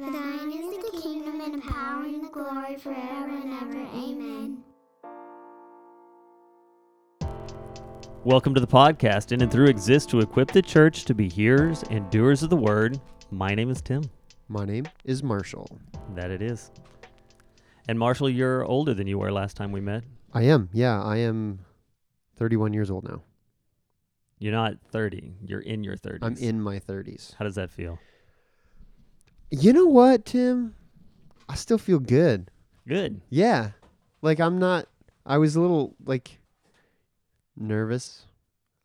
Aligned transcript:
For 0.00 0.10
thine 0.10 0.50
is 0.50 0.92
the 0.92 1.00
kingdom 1.00 1.40
and 1.40 1.54
the 1.54 1.70
power 1.70 2.02
and 2.02 2.24
the 2.24 2.28
glory 2.28 2.76
forever 2.78 3.30
and 3.30 3.52
ever. 3.52 3.86
Amen. 3.94 4.64
Welcome 8.24 8.54
to 8.54 8.60
the 8.60 8.66
podcast. 8.66 9.30
In 9.30 9.40
and 9.40 9.52
Through 9.52 9.68
exists 9.68 10.10
to 10.10 10.18
equip 10.18 10.50
the 10.50 10.62
church 10.62 11.04
to 11.04 11.14
be 11.14 11.28
hearers 11.28 11.84
and 11.90 12.10
doers 12.10 12.42
of 12.42 12.50
the 12.50 12.56
word. 12.56 13.00
My 13.30 13.54
name 13.54 13.70
is 13.70 13.80
Tim. 13.80 14.02
My 14.48 14.64
name 14.64 14.84
is 15.04 15.22
Marshall. 15.22 15.78
That 16.16 16.32
it 16.32 16.42
is. 16.42 16.72
And 17.86 17.96
Marshall, 17.96 18.28
you're 18.28 18.64
older 18.64 18.94
than 18.94 19.06
you 19.06 19.18
were 19.18 19.30
last 19.30 19.56
time 19.56 19.70
we 19.70 19.80
met. 19.80 20.02
I 20.32 20.42
am, 20.42 20.70
yeah, 20.72 21.00
I 21.00 21.18
am 21.18 21.60
31 22.36 22.72
years 22.72 22.90
old 22.90 23.04
now. 23.04 23.22
You're 24.40 24.54
not 24.54 24.74
30. 24.90 25.34
You're 25.46 25.60
in 25.60 25.84
your 25.84 25.96
30s. 25.96 26.18
I'm 26.22 26.36
in 26.38 26.60
my 26.60 26.80
30s. 26.80 27.36
How 27.36 27.44
does 27.44 27.54
that 27.54 27.70
feel? 27.70 28.00
You 29.50 29.72
know 29.72 29.86
what, 29.86 30.24
Tim? 30.24 30.74
I 31.48 31.54
still 31.54 31.78
feel 31.78 31.98
good. 31.98 32.50
Good. 32.86 33.20
Yeah. 33.30 33.70
Like 34.22 34.40
I'm 34.40 34.58
not 34.58 34.86
I 35.26 35.38
was 35.38 35.56
a 35.56 35.60
little 35.60 35.94
like 36.04 36.38
nervous 37.56 38.26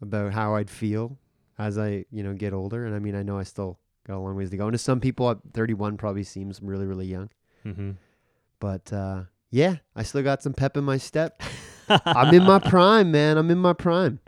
about 0.01 0.33
how 0.33 0.55
I'd 0.55 0.69
feel 0.69 1.17
as 1.57 1.77
I, 1.77 2.05
you 2.11 2.23
know, 2.23 2.33
get 2.33 2.53
older 2.53 2.85
and 2.85 2.95
I 2.95 2.99
mean, 2.99 3.15
I 3.15 3.23
know 3.23 3.37
I 3.37 3.43
still 3.43 3.79
got 4.05 4.17
a 4.17 4.19
long 4.19 4.35
ways 4.35 4.49
to 4.51 4.57
go. 4.57 4.65
And 4.65 4.73
to 4.73 4.77
some 4.77 4.99
people 4.99 5.29
at 5.29 5.37
31 5.53 5.97
probably 5.97 6.23
seems 6.23 6.61
really 6.61 6.85
really 6.85 7.07
young. 7.07 7.29
Mm-hmm. 7.65 7.91
But 8.59 8.91
uh 8.93 9.23
yeah, 9.51 9.77
I 9.95 10.03
still 10.03 10.21
got 10.21 10.43
some 10.43 10.53
pep 10.53 10.77
in 10.77 10.83
my 10.83 10.97
step. 10.97 11.41
I'm 11.89 12.35
in 12.35 12.43
my 12.43 12.59
prime, 12.69 13.11
man. 13.11 13.37
I'm 13.37 13.49
in 13.49 13.57
my 13.57 13.73
prime. 13.73 14.19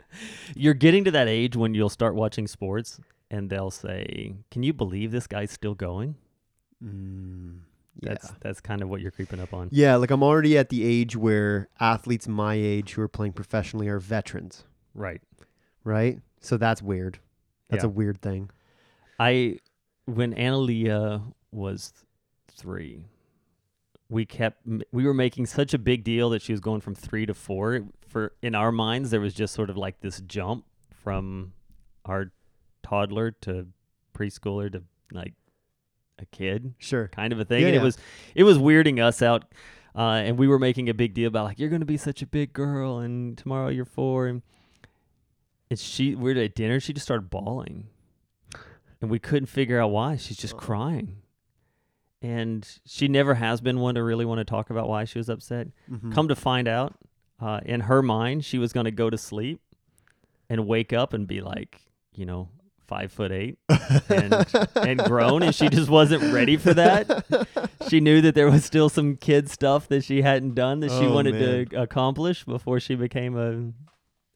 You're 0.56 0.74
getting 0.74 1.04
to 1.04 1.12
that 1.12 1.28
age 1.28 1.56
when 1.56 1.74
you'll 1.74 1.88
start 1.88 2.14
watching 2.16 2.48
sports 2.48 3.00
and 3.32 3.50
they'll 3.50 3.70
say, 3.72 4.34
"Can 4.52 4.62
you 4.62 4.72
believe 4.72 5.10
this 5.10 5.26
guy's 5.26 5.50
still 5.50 5.74
going?" 5.74 6.14
Mm, 6.84 7.60
yeah. 8.00 8.10
That's 8.10 8.32
that's 8.40 8.60
kind 8.60 8.82
of 8.82 8.88
what 8.88 9.00
you're 9.00 9.10
creeping 9.10 9.40
up 9.40 9.52
on. 9.54 9.68
Yeah, 9.72 9.96
like 9.96 10.10
I'm 10.10 10.22
already 10.22 10.56
at 10.58 10.68
the 10.68 10.84
age 10.84 11.16
where 11.16 11.68
athletes 11.80 12.28
my 12.28 12.54
age 12.54 12.92
who 12.92 13.02
are 13.02 13.08
playing 13.08 13.32
professionally 13.32 13.88
are 13.88 13.98
veterans, 13.98 14.64
Right. 14.94 15.20
right? 15.84 16.20
So 16.40 16.56
that's 16.56 16.82
weird. 16.82 17.18
That's 17.68 17.82
Yeah. 17.84 17.88
a 17.88 17.92
weird 17.92 18.20
thing. 18.20 18.50
I 19.18 19.58
when 20.06 20.34
Analia 20.34 21.32
was 21.52 21.92
three, 22.48 23.06
we 24.08 24.26
kept 24.26 24.66
we 24.90 25.04
were 25.04 25.14
making 25.14 25.46
such 25.46 25.72
a 25.72 25.78
big 25.78 26.02
deal 26.04 26.30
that 26.30 26.42
she 26.42 26.52
was 26.52 26.60
going 26.60 26.80
from 26.80 26.94
three 26.94 27.26
to 27.26 27.34
four. 27.34 27.82
For 28.08 28.32
in 28.42 28.54
our 28.54 28.72
minds, 28.72 29.10
there 29.10 29.20
was 29.20 29.32
just 29.34 29.54
sort 29.54 29.70
of 29.70 29.76
like 29.76 30.00
this 30.00 30.20
jump 30.22 30.64
from 30.90 31.52
our 32.04 32.32
toddler 32.82 33.30
to 33.42 33.66
preschooler 34.14 34.70
to 34.72 34.82
like 35.12 35.34
a 36.18 36.26
kid 36.26 36.74
Sure. 36.78 37.08
kind 37.08 37.32
of 37.32 37.40
a 37.40 37.44
thing, 37.44 37.62
Yeah, 37.62 37.68
and 37.68 37.74
yeah. 37.74 37.80
it 37.80 37.84
was 37.84 37.98
it 38.34 38.44
was 38.44 38.58
weirding 38.58 39.02
us 39.02 39.22
out. 39.22 39.44
Uh, 39.94 40.22
and 40.24 40.38
we 40.38 40.48
were 40.48 40.58
making 40.58 40.88
a 40.88 40.94
big 40.94 41.12
deal 41.12 41.28
about 41.28 41.44
like 41.44 41.58
you're 41.58 41.68
going 41.68 41.80
to 41.80 41.86
be 41.86 41.96
such 41.98 42.22
a 42.22 42.26
big 42.26 42.52
girl, 42.54 42.98
and 42.98 43.36
tomorrow 43.36 43.68
you're 43.68 43.84
four, 43.84 44.26
and 44.26 44.40
and 45.68 45.78
she 45.78 46.14
we 46.14 46.32
were 46.34 46.40
at 46.40 46.54
dinner. 46.54 46.80
She 46.80 46.92
just 46.94 47.04
started 47.04 47.28
bawling, 47.28 47.88
and 49.02 49.10
we 49.10 49.18
couldn't 49.18 49.46
figure 49.48 49.78
out 49.80 49.90
why. 49.90 50.16
She's 50.16 50.38
just 50.38 50.56
crying, 50.56 51.16
and 52.22 52.66
she 52.86 53.08
never 53.08 53.34
has 53.34 53.60
been 53.60 53.80
one 53.80 53.94
to 53.96 54.02
really 54.02 54.24
want 54.24 54.38
to 54.38 54.44
talk 54.44 54.70
about 54.70 54.88
why 54.88 55.04
she 55.04 55.18
was 55.18 55.28
upset. 55.28 55.68
Mhm. 55.90 56.12
Come 56.12 56.28
to 56.28 56.36
find 56.36 56.68
out, 56.68 56.94
uh, 57.40 57.60
in 57.64 57.80
her 57.80 58.02
mind, 58.02 58.44
she 58.44 58.58
was 58.58 58.72
going 58.72 58.84
to 58.84 58.90
go 58.90 59.10
to 59.10 59.18
sleep 59.18 59.60
and 60.48 60.66
wake 60.66 60.92
up 60.92 61.12
and 61.12 61.26
be 61.26 61.40
like, 61.40 61.82
you 62.14 62.24
know, 62.24 62.48
five 62.86 63.12
foot 63.12 63.32
eight 63.32 63.58
and 64.08 64.46
and 64.76 64.98
grown, 65.04 65.42
and 65.42 65.54
she 65.54 65.68
just 65.68 65.88
wasn't 65.88 66.32
ready 66.32 66.56
for 66.56 66.74
that. 66.74 67.24
She 67.88 68.00
knew 68.00 68.20
that 68.22 68.34
there 68.36 68.48
was 68.50 68.64
still 68.64 68.88
some 68.88 69.16
kid 69.16 69.50
stuff 69.50 69.88
that 69.88 70.02
she 70.04 70.22
hadn't 70.22 70.54
done 70.54 70.80
that 70.80 70.90
she 70.92 71.04
Oh, 71.06 71.12
wanted 71.12 71.68
to 71.68 71.78
accomplish 71.82 72.44
before 72.44 72.78
she 72.80 72.94
became 72.94 73.36
a 73.36 73.72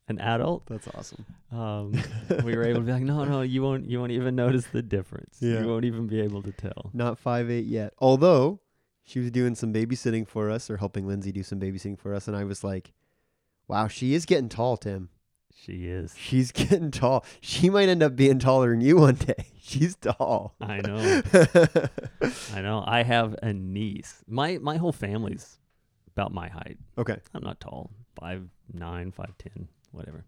an 0.08 0.18
adult. 0.20 0.66
That's 0.66 0.86
awesome. 0.88 1.24
Um, 1.52 1.92
we 2.44 2.54
were 2.56 2.64
able 2.64 2.80
to 2.80 2.86
be 2.86 2.92
like, 2.92 3.02
no, 3.02 3.24
no, 3.24 3.40
you 3.42 3.62
won't, 3.62 3.88
you 3.88 3.98
won't 4.00 4.12
even 4.12 4.34
notice 4.36 4.66
the 4.66 4.82
difference. 4.82 5.38
Yeah. 5.40 5.60
You 5.60 5.68
won't 5.68 5.84
even 5.84 6.06
be 6.06 6.20
able 6.20 6.42
to 6.42 6.52
tell. 6.52 6.90
Not 6.92 7.18
five 7.18 7.50
eight 7.50 7.64
yet. 7.66 7.94
Although 7.98 8.60
she 9.04 9.20
was 9.20 9.30
doing 9.30 9.54
some 9.54 9.72
babysitting 9.72 10.26
for 10.28 10.50
us 10.50 10.68
or 10.68 10.76
helping 10.76 11.06
Lindsay 11.06 11.32
do 11.32 11.42
some 11.44 11.60
babysitting 11.60 11.98
for 11.98 12.14
us, 12.14 12.26
and 12.28 12.36
I 12.36 12.44
was 12.44 12.62
like, 12.64 12.92
"Wow, 13.68 13.86
she 13.88 14.12
is 14.12 14.26
getting 14.26 14.48
tall, 14.48 14.76
Tim. 14.76 15.08
She 15.58 15.86
is. 15.88 16.14
She's 16.18 16.52
getting 16.52 16.90
tall. 16.90 17.24
She 17.40 17.70
might 17.70 17.88
end 17.88 18.02
up 18.02 18.14
being 18.14 18.38
taller 18.38 18.70
than 18.70 18.82
you 18.82 18.98
one 18.98 19.14
day. 19.14 19.46
She's 19.60 19.96
tall." 19.96 20.54
I 20.60 20.80
know. 20.82 21.22
I 22.54 22.60
know. 22.60 22.84
I 22.86 23.02
have 23.02 23.34
a 23.42 23.52
niece. 23.52 24.22
My 24.28 24.58
my 24.58 24.76
whole 24.76 24.92
family's 24.92 25.58
about 26.14 26.32
my 26.32 26.48
height. 26.48 26.78
okay. 26.98 27.16
I'm 27.34 27.42
not 27.42 27.58
tall. 27.60 27.90
Five 28.20 28.48
nine, 28.72 29.12
five 29.12 29.36
ten, 29.38 29.68
whatever. 29.92 30.24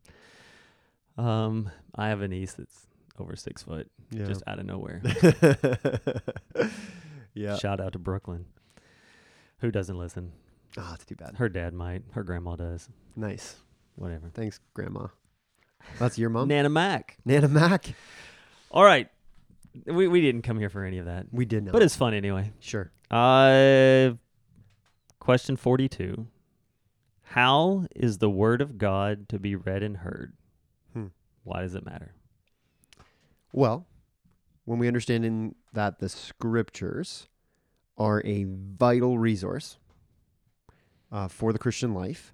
Um, 1.16 1.70
I 1.94 2.08
have 2.08 2.22
a 2.22 2.28
niece 2.28 2.54
that's 2.54 2.86
over 3.18 3.34
six 3.36 3.62
foot, 3.62 3.90
Yeah. 4.10 4.24
just 4.26 4.42
out 4.46 4.58
of 4.60 4.66
nowhere. 4.66 5.02
yeah. 7.34 7.56
Shout 7.56 7.80
out 7.80 7.92
to 7.92 7.98
Brooklyn. 7.98 8.46
Who 9.60 9.70
doesn't 9.70 9.98
listen? 9.98 10.32
Oh, 10.76 10.92
it's 10.94 11.04
too 11.04 11.16
bad. 11.16 11.36
Her 11.36 11.48
dad 11.48 11.74
might. 11.74 12.02
Her 12.12 12.22
grandma 12.22 12.56
does. 12.56 12.88
Nice. 13.16 13.56
Whatever. 13.98 14.30
Thanks, 14.32 14.60
Grandma. 14.74 15.08
That's 15.98 16.18
your 16.18 16.30
mom? 16.30 16.48
Nana 16.48 16.68
Mac. 16.68 17.16
Nana 17.24 17.48
Mac? 17.48 17.92
All 18.70 18.84
right. 18.84 19.08
We 19.86 20.08
we 20.08 20.20
didn't 20.20 20.42
come 20.42 20.58
here 20.58 20.70
for 20.70 20.84
any 20.84 20.98
of 20.98 21.06
that, 21.06 21.26
We 21.32 21.44
did 21.44 21.64
not. 21.64 21.72
but 21.72 21.82
it's 21.82 21.96
fun 21.96 22.14
anyway. 22.14 22.52
sure. 22.60 22.90
Uh, 23.10 24.12
question 25.20 25.56
forty-two. 25.56 26.26
How 27.22 27.86
is 27.94 28.18
the 28.18 28.30
word 28.30 28.60
of 28.62 28.78
God 28.78 29.28
to 29.30 29.38
be 29.38 29.54
read 29.54 29.82
and 29.82 29.98
heard? 29.98 30.32
Hmm. 30.94 31.06
Why 31.44 31.60
does 31.62 31.74
it 31.74 31.84
matter? 31.84 32.12
Well, 33.52 33.86
when 34.64 34.78
we 34.78 34.88
understand 34.88 35.24
in 35.24 35.54
that 35.72 35.98
the 35.98 36.08
scriptures 36.08 37.28
are 37.96 38.22
a 38.24 38.44
vital 38.48 39.18
resource 39.18 39.78
uh, 41.12 41.28
for 41.28 41.52
the 41.52 41.58
Christian 41.58 41.94
life, 41.94 42.32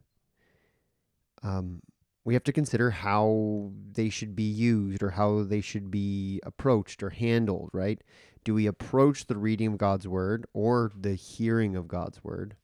um, 1.44 1.81
we 2.25 2.34
have 2.34 2.44
to 2.44 2.53
consider 2.53 2.91
how 2.91 3.71
they 3.93 4.09
should 4.09 4.34
be 4.34 4.43
used 4.43 5.03
or 5.03 5.10
how 5.10 5.44
they 5.44 5.60
should 5.60 5.91
be 5.91 6.41
approached 6.43 7.03
or 7.03 7.10
handled, 7.10 7.71
right? 7.72 8.03
Do 8.44 8.55
we 8.55 8.66
approach 8.66 9.27
the 9.27 9.37
reading 9.37 9.69
of 9.69 9.78
God's 9.78 10.09
word 10.09 10.47
or 10.53 10.91
the 10.99 11.15
hearing 11.15 11.77
of 11.77 11.87
God's 11.87 12.25
word, 12.25 12.56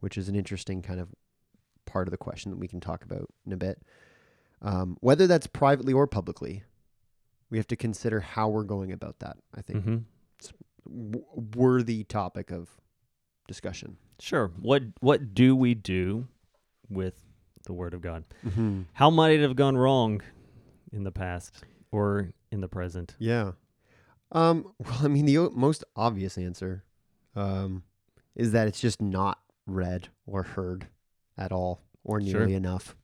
which 0.00 0.16
is 0.16 0.28
an 0.28 0.36
interesting 0.36 0.82
kind 0.82 1.00
of 1.00 1.08
part 1.86 2.06
of 2.06 2.10
the 2.10 2.18
question 2.18 2.50
that 2.50 2.58
we 2.58 2.68
can 2.68 2.80
talk 2.80 3.04
about 3.04 3.30
in 3.46 3.52
a 3.52 3.56
bit. 3.56 3.80
Um, 4.60 4.96
whether 5.00 5.26
that's 5.26 5.46
privately 5.46 5.92
or 5.92 6.06
publicly, 6.06 6.64
we 7.48 7.58
have 7.58 7.66
to 7.68 7.76
consider 7.76 8.20
how 8.20 8.48
we're 8.48 8.64
going 8.64 8.92
about 8.92 9.20
that. 9.20 9.36
I 9.54 9.62
think 9.62 9.84
hmm 9.84 9.96
w- 10.84 11.24
worthy 11.34 12.04
topic 12.04 12.50
of 12.50 12.68
discussion. 13.48 13.96
Sure. 14.18 14.50
What 14.60 14.82
what 15.00 15.34
do 15.34 15.54
we 15.54 15.74
do 15.74 16.28
with 16.88 17.25
the 17.66 17.72
word 17.72 17.94
of 17.94 18.00
God? 18.00 18.24
Mm-hmm. 18.46 18.82
How 18.94 19.10
might 19.10 19.32
it 19.32 19.42
have 19.42 19.56
gone 19.56 19.76
wrong 19.76 20.22
in 20.92 21.04
the 21.04 21.12
past 21.12 21.62
or 21.92 22.30
in 22.50 22.60
the 22.60 22.68
present? 22.68 23.14
Yeah. 23.18 23.52
Um, 24.32 24.72
well, 24.78 24.98
I 25.02 25.08
mean, 25.08 25.26
the 25.26 25.38
o- 25.38 25.50
most 25.50 25.84
obvious 25.94 26.38
answer 26.38 26.84
um, 27.34 27.82
is 28.34 28.52
that 28.52 28.66
it's 28.68 28.80
just 28.80 29.00
not 29.02 29.38
read 29.66 30.08
or 30.26 30.42
heard 30.42 30.86
at 31.36 31.52
all 31.52 31.82
or 32.04 32.20
Sure. 32.20 32.40
nearly 32.40 32.54
enough, 32.54 32.96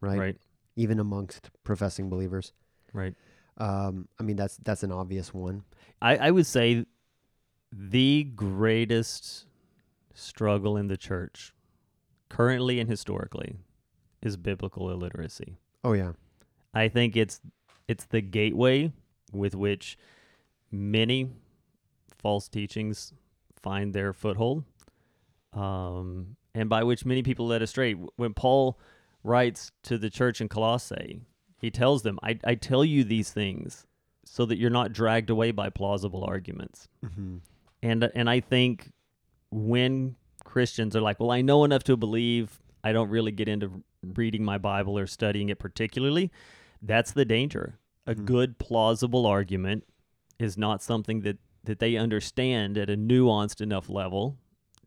right? 0.00 0.18
Right. 0.18 0.36
Even 0.76 1.00
amongst 1.00 1.50
professing 1.64 2.08
believers. 2.10 2.52
Right. 2.92 3.14
Um, 3.58 4.08
I 4.20 4.22
mean, 4.22 4.36
that's 4.36 4.58
that's 4.58 4.82
an 4.82 4.92
obvious 4.92 5.32
one. 5.32 5.64
I, 6.02 6.16
I 6.18 6.30
would 6.30 6.44
say 6.46 6.84
the 7.72 8.24
greatest 8.24 9.46
struggle 10.12 10.76
in 10.76 10.88
the 10.88 10.96
church, 10.98 11.54
currently 12.28 12.78
and 12.80 12.88
historically, 12.90 13.56
is 14.26 14.36
biblical 14.36 14.90
illiteracy. 14.90 15.56
Oh 15.82 15.94
yeah. 15.94 16.12
I 16.74 16.88
think 16.88 17.16
it's 17.16 17.40
it's 17.88 18.04
the 18.04 18.20
gateway 18.20 18.92
with 19.32 19.54
which 19.54 19.96
many 20.70 21.30
false 22.18 22.48
teachings 22.48 23.14
find 23.62 23.94
their 23.94 24.12
foothold, 24.12 24.64
um, 25.52 26.36
and 26.54 26.68
by 26.68 26.82
which 26.82 27.04
many 27.04 27.22
people 27.22 27.46
led 27.46 27.62
astray. 27.62 27.92
When 27.92 28.34
Paul 28.34 28.78
writes 29.22 29.72
to 29.84 29.96
the 29.96 30.10
church 30.10 30.40
in 30.40 30.48
Colossae, 30.48 31.22
he 31.58 31.70
tells 31.70 32.02
them, 32.02 32.18
"I, 32.22 32.38
I 32.44 32.54
tell 32.56 32.84
you 32.84 33.04
these 33.04 33.30
things 33.30 33.86
so 34.24 34.44
that 34.46 34.58
you're 34.58 34.70
not 34.70 34.92
dragged 34.92 35.30
away 35.30 35.52
by 35.52 35.70
plausible 35.70 36.24
arguments." 36.24 36.88
Mm-hmm. 37.04 37.36
And 37.82 38.10
and 38.14 38.28
I 38.28 38.40
think 38.40 38.92
when 39.50 40.16
Christians 40.44 40.96
are 40.96 41.00
like, 41.00 41.20
"Well, 41.20 41.30
I 41.30 41.42
know 41.42 41.64
enough 41.64 41.84
to 41.84 41.96
believe. 41.96 42.60
I 42.84 42.92
don't 42.92 43.08
really 43.08 43.32
get 43.32 43.48
into 43.48 43.82
reading 44.14 44.44
my 44.44 44.58
Bible 44.58 44.98
or 44.98 45.06
studying 45.06 45.48
it 45.48 45.58
particularly." 45.58 46.30
That's 46.82 47.12
the 47.12 47.24
danger. 47.24 47.78
A 48.06 48.14
Mhm. 48.14 48.24
good 48.26 48.58
plausible 48.58 49.26
argument 49.26 49.84
is 50.38 50.56
not 50.56 50.82
something 50.82 51.20
that 51.20 51.38
that 51.64 51.80
they 51.80 51.96
understand 51.96 52.78
at 52.78 52.88
a 52.88 52.96
nuanced 52.96 53.60
enough 53.60 53.88
level 53.88 54.38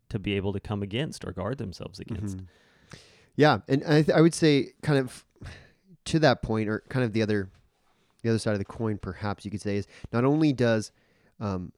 to 0.08 0.18
be 0.18 0.34
able 0.34 0.54
to 0.54 0.62
come 0.62 0.82
against 0.82 1.26
or 1.26 1.34
guard 1.34 1.58
themselves 1.58 2.00
against. 2.00 2.38
Mhm. 2.38 2.48
Yeah, 3.36 3.60
and 3.68 3.84
I, 3.84 4.02
th- 4.04 4.18
I 4.18 4.22
would 4.22 4.34
say 4.34 4.72
kind 4.82 4.98
of 4.98 5.26
to 6.06 6.20
that 6.20 6.42
point, 6.42 6.70
or 6.70 6.82
kind 6.88 7.04
of 7.04 7.12
the 7.12 7.22
other, 7.22 7.50
the 8.22 8.30
other 8.30 8.40
side 8.40 8.54
of 8.54 8.60
the 8.60 8.66
coin, 8.66 8.98
perhaps 8.98 9.44
you 9.44 9.52
could 9.52 9.60
say 9.62 9.76
is 9.76 9.88
not 10.14 10.24
only 10.24 10.54
does 10.54 10.92
um, 11.42 11.74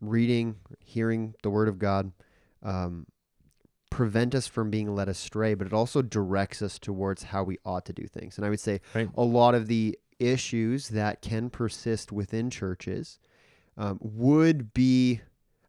reading, 0.00 0.56
hearing 0.80 1.34
the 1.42 1.50
Word 1.50 1.68
of 1.68 1.78
God 1.78 2.12
um, 2.62 3.06
prevent 3.98 4.32
us 4.32 4.46
from 4.46 4.70
being 4.70 4.94
led 4.94 5.08
astray, 5.08 5.54
but 5.54 5.66
it 5.66 5.72
also 5.72 6.00
directs 6.02 6.62
us 6.62 6.78
towards 6.78 7.24
how 7.24 7.42
we 7.42 7.58
ought 7.64 7.84
to 7.84 7.92
do 7.92 8.06
things. 8.06 8.36
And 8.38 8.46
I 8.46 8.48
would 8.48 8.60
say 8.60 8.80
Right. 8.94 9.10
a 9.16 9.24
lot 9.24 9.56
of 9.56 9.66
the 9.66 9.98
issues 10.20 10.90
that 10.90 11.20
can 11.20 11.50
persist 11.50 12.12
within 12.12 12.48
churches 12.48 13.18
um, 13.76 13.98
would 14.00 14.72
be 14.72 15.20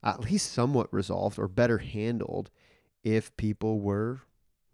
at 0.03 0.19
least 0.21 0.51
somewhat 0.53 0.93
resolved 0.93 1.39
or 1.39 1.47
better 1.47 1.79
handled 1.79 2.51
if 3.03 3.35
people 3.35 3.79
were 3.79 4.21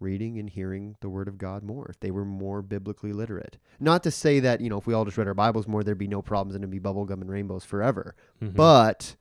reading 0.00 0.38
and 0.38 0.50
hearing 0.50 0.96
the 1.00 1.08
word 1.08 1.26
of 1.26 1.38
God 1.38 1.62
more, 1.62 1.86
if 1.88 1.98
they 2.00 2.10
were 2.10 2.26
more 2.26 2.60
biblically 2.60 3.14
literate. 3.14 3.56
Not 3.80 4.02
to 4.02 4.10
say 4.10 4.38
that, 4.40 4.60
you 4.60 4.68
know, 4.68 4.76
if 4.76 4.86
we 4.86 4.92
all 4.92 5.06
just 5.06 5.16
read 5.16 5.28
our 5.28 5.32
Bibles 5.32 5.66
more, 5.66 5.82
there'd 5.82 5.96
be 5.96 6.06
no 6.08 6.20
problems 6.20 6.54
and 6.54 6.62
it'd 6.62 6.70
be 6.70 6.78
bubblegum 6.86 7.22
and 7.22 7.30
rainbows 7.30 7.64
forever. 7.64 8.14
Mhm. 8.42 8.52
But 8.54 9.16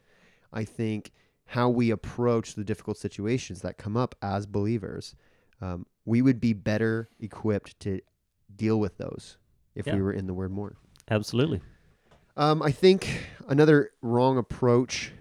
I 0.51 0.65
think 0.65 1.13
how 1.47 1.69
we 1.69 1.91
approach 1.91 2.55
the 2.55 2.63
difficult 2.63 2.97
situations 2.97 3.61
that 3.61 3.77
come 3.77 3.95
up 3.95 4.15
as 4.21 4.45
believers, 4.45 5.15
um, 5.61 5.85
we 6.05 6.21
would 6.21 6.39
be 6.39 6.53
better 6.53 7.09
equipped 7.19 7.79
to 7.81 8.01
deal 8.55 8.79
with 8.79 8.97
those 8.97 9.37
if 9.75 9.85
Yeah. 9.87 9.95
we 9.95 10.01
were 10.01 10.13
in 10.13 10.27
the 10.27 10.33
word 10.33 10.51
more. 10.51 10.75
absolutely. 11.09 11.61
Um, 12.37 12.61
I 12.61 12.71
think 12.71 13.27
another 13.47 13.91
wrong 14.01 14.37
approach 14.37 15.11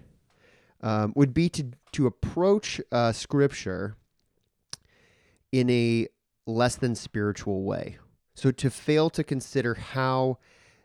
um, 0.81 1.13
would 1.15 1.33
be 1.33 1.47
to 1.49 1.71
to 1.93 2.05
approach 2.07 2.81
uh, 2.91 3.13
scripture 3.13 3.95
in 5.53 5.69
a 5.69 6.07
less 6.45 6.75
than 6.75 6.93
spiritual 6.93 7.63
way. 7.63 7.97
So 8.33 8.51
to 8.51 8.69
fail 8.69 9.09
to 9.11 9.23
consider 9.23 9.75
how 9.75 10.39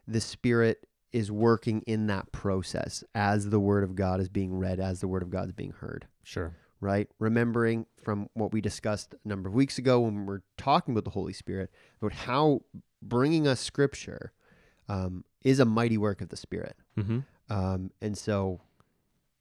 the 0.07 0.21
Spirit 0.21 0.87
is 1.13 1.31
working 1.31 1.83
in 1.87 2.07
that 2.07 2.31
process 2.33 3.03
as 3.15 3.51
the 3.51 3.61
Word 3.61 3.83
of 3.85 3.95
God 3.97 4.21
is 4.21 4.29
being 4.29 4.57
read, 4.59 4.79
as 4.81 5.01
the 5.01 5.09
Word 5.09 5.23
of 5.23 5.31
God 5.31 5.47
is 5.47 5.53
being 5.53 5.73
heard 5.73 6.07
Sure. 6.23 6.55
right? 6.81 7.09
Remembering 7.19 7.87
from 8.05 8.29
what 8.35 8.53
we 8.53 8.61
discussed 8.61 9.15
a 9.25 9.29
number 9.29 9.49
of 9.49 9.55
weeks 9.55 9.77
ago 9.79 10.01
when 10.01 10.21
we 10.21 10.25
were 10.25 10.43
talking 10.57 10.93
about 10.95 11.05
the 11.05 11.11
Holy 11.11 11.33
Spirit, 11.33 11.71
about 12.01 12.13
how 12.13 12.61
bringing 13.03 13.49
us 13.49 13.61
Scripture 13.61 14.33
um, 14.89 15.25
is 15.43 15.59
a 15.59 15.65
mighty 15.65 15.99
work 15.99 16.21
of 16.21 16.29
the 16.29 16.37
Spirit. 16.37 16.77
Mm-hmm. 16.97 17.21
Um, 17.53 17.91
and 18.01 18.17
so 18.17 18.61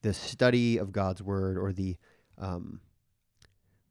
the 0.01 0.13
study 0.13 0.77
of 0.77 0.91
God's 0.91 1.21
Word 1.21 1.57
or 1.57 1.71
the 1.71 1.97
um, 2.37 2.79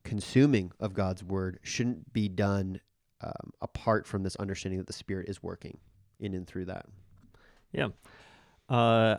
consuming 0.04 0.72
of 0.80 0.94
God's 0.94 1.22
Word 1.22 1.58
shouldn't 1.62 2.12
be 2.12 2.28
done 2.28 2.80
um, 3.20 3.52
apart 3.60 4.06
from 4.06 4.22
this 4.22 4.36
understanding 4.36 4.78
that 4.78 4.86
the 4.86 4.92
Spirit 4.92 5.28
is 5.28 5.42
working 5.42 5.78
in 6.18 6.34
and 6.34 6.46
through 6.46 6.64
that. 6.66 6.86
Uh, 8.68 9.16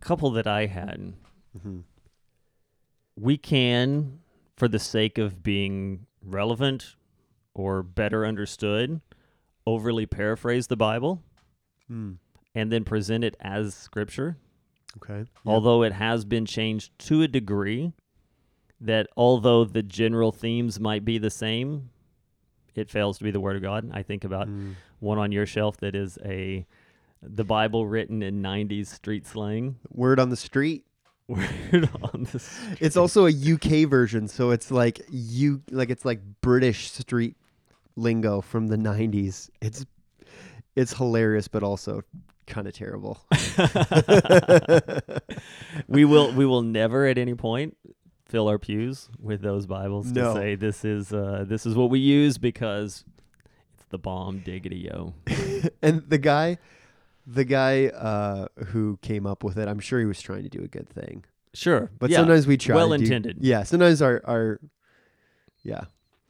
couple 0.00 0.30
that 0.32 0.46
I 0.46 0.66
had. 0.66 1.14
Mm-hmm. 1.56 1.78
we 3.16 3.36
can, 3.36 4.20
for 4.56 4.68
the 4.68 4.78
sake 4.78 5.18
of 5.18 5.42
being 5.42 6.06
relevant 6.22 6.94
or 7.54 7.82
better 7.82 8.24
understood, 8.24 9.00
overly 9.66 10.06
paraphrase 10.06 10.66
the 10.68 10.76
Bible 10.76 11.22
Mm. 11.90 12.18
and 12.54 12.70
then 12.70 12.84
present 12.84 13.24
it 13.24 13.34
as 13.40 13.74
scripture, 13.74 14.36
Okay. 14.98 15.28
although 15.46 15.82
it 15.82 15.92
has 15.94 16.24
been 16.26 16.44
changed 16.46 16.96
to 17.06 17.22
a 17.22 17.28
degree 17.28 17.92
that 18.80 19.06
although 19.16 19.64
the 19.64 19.82
general 19.82 20.30
themes 20.30 20.78
might 20.78 21.04
be 21.04 21.16
the 21.18 21.30
same, 21.30 21.88
it 22.74 22.90
fails 22.90 23.16
to 23.18 23.24
be 23.24 23.30
the 23.30 23.40
word 23.40 23.56
of 23.56 23.62
God. 23.62 23.90
I 23.92 24.02
think 24.02 24.22
about 24.22 24.48
Mm. 24.48 24.74
one 25.00 25.18
on 25.18 25.32
your 25.32 25.46
shelf 25.46 25.78
that 25.78 25.94
is 25.96 26.18
a 26.24 26.66
the 27.22 27.44
Bible 27.44 27.86
written 27.86 28.22
in 28.22 28.42
90s 28.42 28.86
street 28.86 29.26
slang. 29.26 29.76
Word 29.90 30.20
on 30.20 30.30
the 30.30 30.36
street. 30.36 30.84
Word 31.28 31.90
on 32.12 32.24
the 32.24 32.42
It's 32.80 32.96
also 32.96 33.26
a 33.26 33.30
UK 33.30 33.88
version, 33.88 34.28
so 34.28 34.50
it's 34.50 34.70
like 34.70 35.02
you 35.10 35.62
like 35.70 35.90
it's 35.90 36.04
like 36.06 36.20
British 36.40 36.90
street 36.90 37.36
lingo 37.96 38.40
from 38.40 38.68
the 38.68 38.76
'90s. 38.76 39.50
It's 39.60 39.84
it's 40.74 40.94
hilarious, 40.94 41.46
but 41.46 41.62
also 41.62 42.00
kind 42.46 42.66
of 42.66 42.72
terrible. 42.72 43.20
we 45.86 46.06
will 46.06 46.32
we 46.32 46.46
will 46.46 46.62
never 46.62 47.04
at 47.06 47.18
any 47.18 47.34
point 47.34 47.76
fill 48.26 48.48
our 48.48 48.58
pews 48.58 49.10
with 49.20 49.42
those 49.42 49.66
Bibles 49.66 50.10
No. 50.12 50.32
to 50.32 50.40
say 50.40 50.54
this 50.54 50.82
is 50.84 51.12
uh, 51.12 51.44
this 51.46 51.66
is 51.66 51.74
what 51.74 51.90
we 51.90 51.98
use 51.98 52.38
because 52.38 53.04
it's 53.74 53.84
the 53.90 53.98
bomb 53.98 54.38
diggity 54.40 54.88
yo. 54.90 55.12
and 55.82 56.02
the 56.08 56.18
guy, 56.18 56.56
the 57.30 57.44
guy 57.44 57.88
uh, 57.88 58.46
who 58.68 58.98
came 59.02 59.26
up 59.26 59.44
with 59.44 59.58
it, 59.58 59.68
I'm 59.68 59.80
sure 59.80 60.00
he 60.00 60.06
was 60.06 60.20
trying 60.20 60.44
to 60.44 60.48
do 60.48 60.62
a 60.62 60.68
good 60.68 60.88
thing, 60.88 61.24
Sure, 61.54 61.90
but 61.98 62.08
yeah. 62.10 62.16
sometimes 62.18 62.46
we 62.46 62.56
try. 62.56 62.74
well 62.74 62.92
intended. 62.92 63.36
yeah, 63.40 63.62
sometimes 63.64 64.00
our 64.02 64.22
our 64.24 64.60
yeah. 65.62 65.82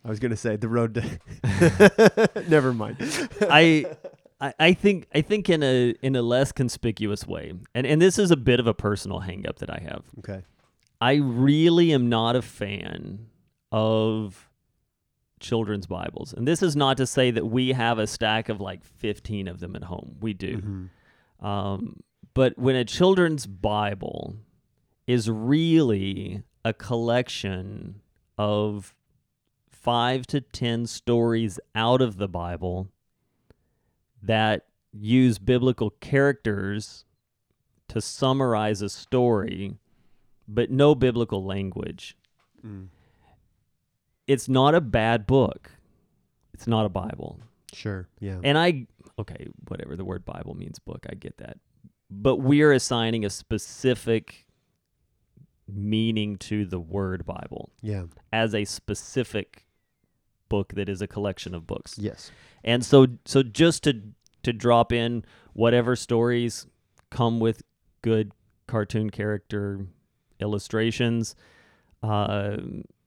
I 0.05 0.09
was 0.09 0.19
gonna 0.21 0.37
say 0.37 0.56
the 0.56 0.69
road 0.69 0.95
to. 0.95 2.43
Never 2.49 2.73
mind. 2.73 2.97
I, 3.43 3.87
I 4.41 4.55
I 4.59 4.73
think 4.73 5.06
I 5.15 5.21
think 5.21 5.49
in 5.50 5.62
a 5.62 5.95
in 6.03 6.17
a 6.17 6.23
less 6.23 6.50
conspicuous 6.53 7.27
way, 7.27 7.53
and 7.75 7.87
and 7.87 8.00
this 8.00 8.19
is 8.19 8.31
a 8.31 8.37
bit 8.37 8.59
of 8.61 8.67
a 8.67 8.75
personal 8.75 9.21
hang 9.21 9.47
up 9.47 9.59
that 9.59 9.71
I 9.71 9.81
have. 9.83 10.05
okay. 10.21 10.43
I 11.00 11.15
really 11.15 11.93
am 11.93 12.09
not 12.09 12.35
a 12.37 12.43
fan 12.43 13.27
of 13.71 14.48
children's 15.40 15.87
Bibles. 15.87 16.32
And 16.32 16.46
this 16.46 16.62
is 16.62 16.76
not 16.76 16.96
to 16.99 17.06
say 17.06 17.31
that 17.31 17.46
we 17.46 17.73
have 17.73 17.99
a 17.99 18.06
stack 18.06 18.49
of 18.49 18.61
like 18.61 18.85
15 18.85 19.49
of 19.49 19.61
them 19.61 19.75
at 19.76 19.85
home. 19.85 20.17
We 20.20 20.32
do. 20.35 20.58
Mhm. 21.40 21.44
Um, 21.44 22.00
but 22.35 22.58
when 22.58 22.76
a 22.76 22.85
children's 22.85 23.46
Bible 23.46 24.37
is 25.06 25.31
really 25.31 26.43
a 26.64 26.73
collection 26.73 28.00
of 28.37 28.94
five 29.69 30.26
to 30.26 30.40
10 30.40 30.87
stories 30.87 31.58
out 31.75 32.02
of 32.02 32.17
the 32.19 32.29
Bible 32.29 32.88
that 34.23 34.67
use 34.93 35.38
biblical 35.38 35.90
characters 36.00 37.05
to 37.88 38.00
summarize 38.00 38.83
a 38.83 38.88
story, 38.88 39.76
but 40.47 40.71
no 40.71 40.95
biblical 40.95 41.45
language, 41.45 42.16
Mm. 42.66 42.88
It's 44.28 44.49
not 44.49 44.75
a 44.75 44.80
bad 44.80 45.26
book. 45.26 45.73
It's 46.54 46.68
not 46.68 46.87
a 46.87 46.88
Bible. 46.88 47.40
Sure. 47.73 48.08
Yeah. 48.20 48.38
And 48.44 48.56
I, 48.56 48.87
okay, 49.18 49.49
whatever 49.66 49.97
the 49.97 50.04
word 50.04 50.25
Bible 50.25 50.54
means, 50.54 50.78
book, 50.78 51.06
I 51.11 51.14
get 51.14 51.38
that. 51.38 51.58
But 52.11 52.37
we're 52.37 52.73
assigning 52.73 53.25
a 53.25 53.30
specific 53.30 54.47
meaning 55.66 56.37
to 56.37 56.64
the 56.64 56.80
word 56.80 57.26
Bible 57.26 57.70
yeah. 57.82 58.04
as 58.32 58.54
a 58.54 58.64
specific 58.64 59.66
book 60.49 60.73
that 60.75 60.88
is 60.88 61.02
a 61.02 61.06
collection 61.06 61.54
of 61.54 61.66
books. 61.66 61.97
Yes. 61.99 62.30
And 62.64 62.85
so 62.85 63.06
so 63.25 63.42
just 63.42 63.85
to 63.85 64.00
to 64.44 64.52
drop 64.52 64.92
in 64.92 65.25
whatever 65.52 65.94
stories 65.94 66.66
come 67.11 67.38
with 67.38 67.62
good 68.02 68.32
cartoon 68.66 69.11
character 69.11 69.87
illustrations. 70.40 71.35
Uh, 72.02 72.56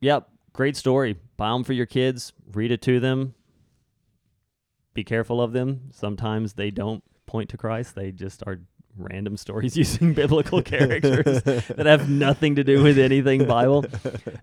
yep, 0.01 0.29
great 0.53 0.75
story. 0.77 1.17
Buy 1.37 1.51
them 1.51 1.63
for 1.63 1.73
your 1.73 1.85
kids. 1.85 2.33
Read 2.53 2.71
it 2.71 2.81
to 2.83 2.99
them. 2.99 3.35
Be 4.93 5.03
careful 5.03 5.41
of 5.41 5.53
them. 5.53 5.89
Sometimes 5.93 6.53
they 6.53 6.69
don't 6.69 7.03
point 7.25 7.49
to 7.49 7.57
Christ. 7.57 7.95
They 7.95 8.11
just 8.11 8.43
are 8.45 8.59
random 8.97 9.37
stories 9.37 9.77
using 9.77 10.13
biblical 10.13 10.61
characters 10.63 11.41
that 11.43 11.85
have 11.85 12.09
nothing 12.09 12.55
to 12.55 12.63
do 12.63 12.83
with 12.83 12.97
anything 12.97 13.45
Bible 13.45 13.85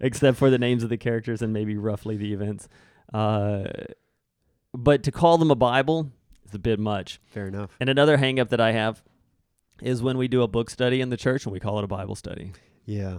except 0.00 0.38
for 0.38 0.50
the 0.50 0.58
names 0.58 0.82
of 0.82 0.88
the 0.88 0.96
characters 0.96 1.42
and 1.42 1.52
maybe 1.52 1.76
roughly 1.76 2.16
the 2.16 2.32
events. 2.32 2.68
Uh, 3.12 3.64
but 4.72 5.02
to 5.02 5.12
call 5.12 5.38
them 5.38 5.50
a 5.50 5.54
Bible 5.56 6.10
is 6.46 6.54
a 6.54 6.58
bit 6.58 6.78
much. 6.78 7.20
Fair 7.26 7.46
enough. 7.46 7.70
And 7.80 7.88
another 7.88 8.16
hang 8.16 8.40
up 8.40 8.48
that 8.50 8.60
I 8.60 8.72
have 8.72 9.02
is 9.82 10.02
when 10.02 10.18
we 10.18 10.28
do 10.28 10.42
a 10.42 10.48
book 10.48 10.70
study 10.70 11.00
in 11.00 11.10
the 11.10 11.16
church 11.16 11.44
and 11.44 11.52
we 11.52 11.60
call 11.60 11.78
it 11.78 11.84
a 11.84 11.88
Bible 11.88 12.14
study. 12.14 12.52
Yeah. 12.84 13.18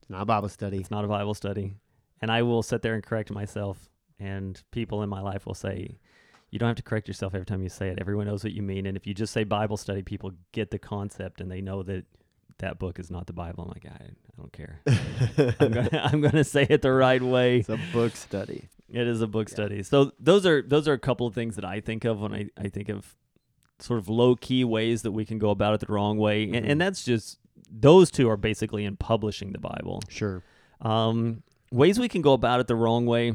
It's 0.00 0.10
not 0.10 0.22
a 0.22 0.26
Bible 0.26 0.48
study. 0.48 0.78
It's 0.78 0.90
not 0.90 1.04
a 1.04 1.08
Bible 1.08 1.34
study. 1.34 1.74
And 2.20 2.30
I 2.30 2.42
will 2.42 2.62
sit 2.62 2.82
there 2.82 2.94
and 2.94 3.02
correct 3.04 3.30
myself, 3.30 3.88
and 4.18 4.62
people 4.70 5.02
in 5.02 5.08
my 5.08 5.20
life 5.20 5.44
will 5.46 5.54
say, 5.54 5.98
You 6.50 6.58
don't 6.58 6.68
have 6.68 6.76
to 6.76 6.82
correct 6.82 7.08
yourself 7.08 7.34
every 7.34 7.44
time 7.46 7.62
you 7.62 7.68
say 7.68 7.88
it. 7.88 7.98
Everyone 8.00 8.26
knows 8.26 8.42
what 8.42 8.52
you 8.54 8.62
mean. 8.62 8.86
And 8.86 8.96
if 8.96 9.06
you 9.06 9.12
just 9.14 9.32
say 9.32 9.44
Bible 9.44 9.76
study, 9.76 10.02
people 10.02 10.32
get 10.52 10.70
the 10.70 10.78
concept 10.78 11.40
and 11.40 11.50
they 11.50 11.60
know 11.60 11.82
that 11.82 12.04
that 12.58 12.78
book 12.78 12.98
is 12.98 13.10
not 13.10 13.26
the 13.26 13.34
Bible. 13.34 13.64
I'm 13.64 13.68
like, 13.68 13.84
I, 13.84 14.04
I 14.04 14.36
don't 14.38 14.52
care. 14.52 14.80
I'm 15.60 15.72
gonna 15.72 16.00
I'm 16.12 16.20
gonna 16.22 16.44
say 16.44 16.66
it 16.70 16.80
the 16.80 16.92
right 16.92 17.22
way. 17.22 17.58
it's 17.58 17.68
a 17.68 17.78
book 17.92 18.16
study. 18.16 18.68
It 18.88 19.06
is 19.06 19.20
a 19.20 19.26
book 19.26 19.48
Yeah. 19.50 19.54
study. 19.54 19.82
So 19.82 20.12
those 20.18 20.46
are 20.46 20.62
those 20.62 20.88
are 20.88 20.94
a 20.94 20.98
couple 20.98 21.26
of 21.26 21.34
things 21.34 21.56
that 21.56 21.64
I 21.66 21.80
think 21.80 22.04
of 22.06 22.20
when 22.20 22.32
I, 22.32 22.48
I 22.56 22.68
think 22.68 22.88
of 22.88 23.14
sort 23.78 23.98
of 23.98 24.08
low 24.08 24.36
key 24.36 24.64
ways 24.64 25.02
that 25.02 25.12
we 25.12 25.26
can 25.26 25.38
go 25.38 25.50
about 25.50 25.74
it 25.74 25.80
the 25.86 25.92
wrong 25.92 26.16
way, 26.16 26.44
and, 26.44 26.64
Mhm. 26.64 26.70
and 26.70 26.80
that's 26.80 27.04
just 27.04 27.38
those 27.70 28.10
two 28.10 28.30
are 28.30 28.38
basically 28.38 28.86
in 28.86 28.96
publishing 28.96 29.52
the 29.52 29.58
Bible. 29.58 30.00
Sure. 30.08 30.42
Um, 30.80 31.42
ways 31.76 31.98
we 31.98 32.08
can 32.08 32.22
go 32.22 32.32
about 32.32 32.60
it 32.60 32.66
the 32.66 32.74
wrong 32.74 33.06
way 33.06 33.34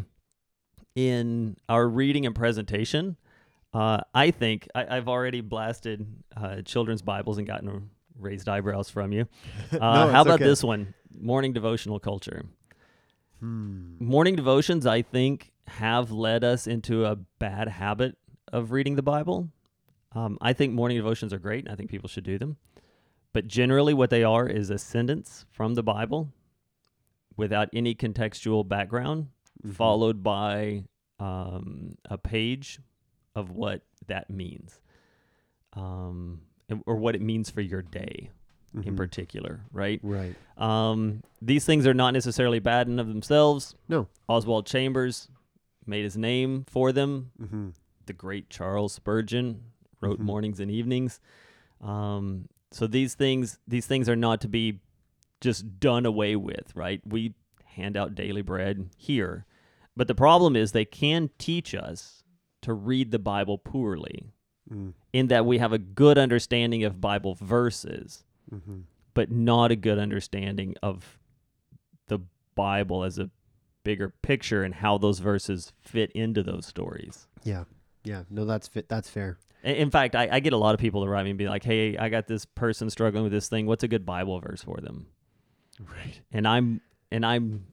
in 0.95 1.55
our 1.69 1.87
reading 1.87 2.25
and 2.25 2.35
presentation. 2.35 3.15
Uh, 3.73 4.01
I 4.13 4.31
think 4.31 4.67
I, 4.75 4.97
I've 4.97 5.07
already 5.07 5.41
blasted 5.41 6.05
uh, 6.35 6.61
children's 6.63 7.01
Bibles 7.01 7.37
and 7.37 7.47
gotten 7.47 7.89
raised 8.19 8.49
eyebrows 8.49 8.89
from 8.89 9.13
you. 9.13 9.27
Uh, 9.71 9.77
No, 9.77 10.11
how 10.11 10.21
about 10.21 10.35
okay. 10.41 10.43
this 10.45 10.63
one? 10.63 10.93
Morning 11.17 11.53
devotional 11.53 11.99
culture. 11.99 12.45
Hmm. 13.39 13.95
Morning 13.99 14.35
devotions, 14.35 14.85
I 14.85 15.01
think, 15.01 15.51
have 15.67 16.11
led 16.11 16.43
us 16.43 16.67
into 16.67 17.05
a 17.05 17.15
bad 17.39 17.67
habit 17.69 18.17
of 18.51 18.71
reading 18.71 18.95
the 18.95 19.01
Bible. 19.01 19.49
Um, 20.13 20.37
I 20.41 20.51
think 20.53 20.73
morning 20.73 20.97
devotions 20.97 21.31
are 21.31 21.39
great. 21.39 21.63
and 21.65 21.71
I 21.71 21.75
think 21.75 21.89
people 21.89 22.09
should 22.09 22.25
do 22.25 22.37
them. 22.37 22.57
But 23.33 23.47
generally, 23.47 23.93
what 23.93 24.09
they 24.09 24.23
are 24.25 24.45
is 24.47 24.69
a 24.69 24.77
sentence 24.77 25.45
from 25.51 25.75
the 25.75 25.83
Bible 25.83 26.33
without 27.37 27.69
any 27.73 27.95
contextual 27.95 28.67
background, 28.67 29.27
Mhm. 29.65 29.73
followed 29.73 30.23
by 30.23 30.85
um, 31.19 31.95
a 32.05 32.17
page 32.17 32.79
of 33.35 33.51
what 33.51 33.83
that 34.07 34.29
means 34.29 34.81
um, 35.73 36.41
or 36.85 36.95
what 36.95 37.15
it 37.15 37.21
means 37.21 37.49
for 37.49 37.61
your 37.61 37.81
day 37.83 38.31
in 38.73 38.83
Mhm. 38.83 38.97
particular, 38.97 39.61
right? 39.71 39.99
Right. 40.01 40.35
Um, 40.57 41.21
these 41.41 41.65
things 41.65 41.85
are 41.85 41.93
not 41.93 42.13
necessarily 42.13 42.59
bad 42.59 42.87
in 42.87 42.99
of 42.99 43.07
themselves. 43.07 43.75
No. 43.87 44.07
Oswald 44.27 44.65
Chambers 44.65 45.29
made 45.85 46.03
his 46.03 46.17
name 46.17 46.63
for 46.67 46.91
them. 46.91 47.31
Mm-hmm. 47.41 47.69
The 48.05 48.13
great 48.13 48.49
Charles 48.49 48.93
Spurgeon 48.93 49.63
wrote 49.99 50.19
Mhm. 50.19 50.23
mornings 50.23 50.59
and 50.59 50.71
evenings. 50.71 51.19
Um, 51.81 52.47
so 52.71 52.87
these 52.87 53.13
things, 53.15 53.59
these 53.67 53.85
things 53.87 54.07
are 54.09 54.15
not 54.15 54.41
to 54.41 54.47
be 54.47 54.79
just 55.41 55.79
done 55.79 56.05
away 56.05 56.35
with, 56.35 56.71
right? 56.75 57.01
We 57.05 57.33
hand 57.65 57.97
out 57.97 58.15
daily 58.15 58.41
bread 58.41 58.89
here, 58.97 59.45
but 59.97 60.07
the 60.07 60.15
problem 60.15 60.55
is 60.55 60.71
they 60.71 60.85
can 60.85 61.29
teach 61.37 61.73
us 61.75 62.23
to 62.61 62.73
read 62.73 63.11
the 63.11 63.19
Bible 63.19 63.57
poorly, 63.57 64.31
Mm. 64.71 64.93
in 65.11 65.27
that 65.27 65.45
we 65.45 65.57
have 65.57 65.73
a 65.73 65.79
good 65.79 66.17
understanding 66.17 66.83
of 66.83 67.01
Bible 67.01 67.35
verses, 67.35 68.23
Mm-hmm. 68.53 68.81
but 69.13 69.31
not 69.31 69.71
a 69.71 69.75
good 69.75 69.97
understanding 69.97 70.75
of 70.83 71.17
the 72.07 72.19
Bible 72.55 73.03
as 73.03 73.17
a 73.17 73.29
bigger 73.83 74.13
picture 74.21 74.63
and 74.63 74.75
how 74.75 74.97
those 74.97 75.19
verses 75.19 75.73
fit 75.81 76.11
into 76.11 76.43
those 76.43 76.67
stories. 76.67 77.27
Yeah. 77.43 77.63
Yeah. 78.03 78.23
No, 78.29 78.45
that's 78.45 78.67
fit. 78.67 78.87
That's 78.87 79.09
fair. 79.09 79.39
In 79.63 79.89
fact, 79.91 80.15
I, 80.15 80.27
I 80.31 80.39
get 80.39 80.53
a 80.53 80.57
lot 80.57 80.73
of 80.73 80.79
people 80.79 81.03
to 81.03 81.09
write 81.09 81.23
me 81.23 81.31
and 81.31 81.37
be 81.39 81.47
like, 81.49 81.63
"Hey, 81.63 81.97
I 81.97 82.09
got 82.09 82.27
this 82.27 82.45
person 82.45 82.89
struggling 82.89 83.23
with 83.23 83.31
this 83.31 83.47
thing. 83.49 83.65
What's 83.67 83.83
a 83.83 83.87
good 83.87 84.05
Bible 84.05 84.39
verse 84.39 84.63
for 84.63 84.77
them?" 84.81 85.07
Right. 85.95 86.21
And 86.31 86.47
I'm 86.47 86.81
and 87.11 87.25
I'm 87.25 87.65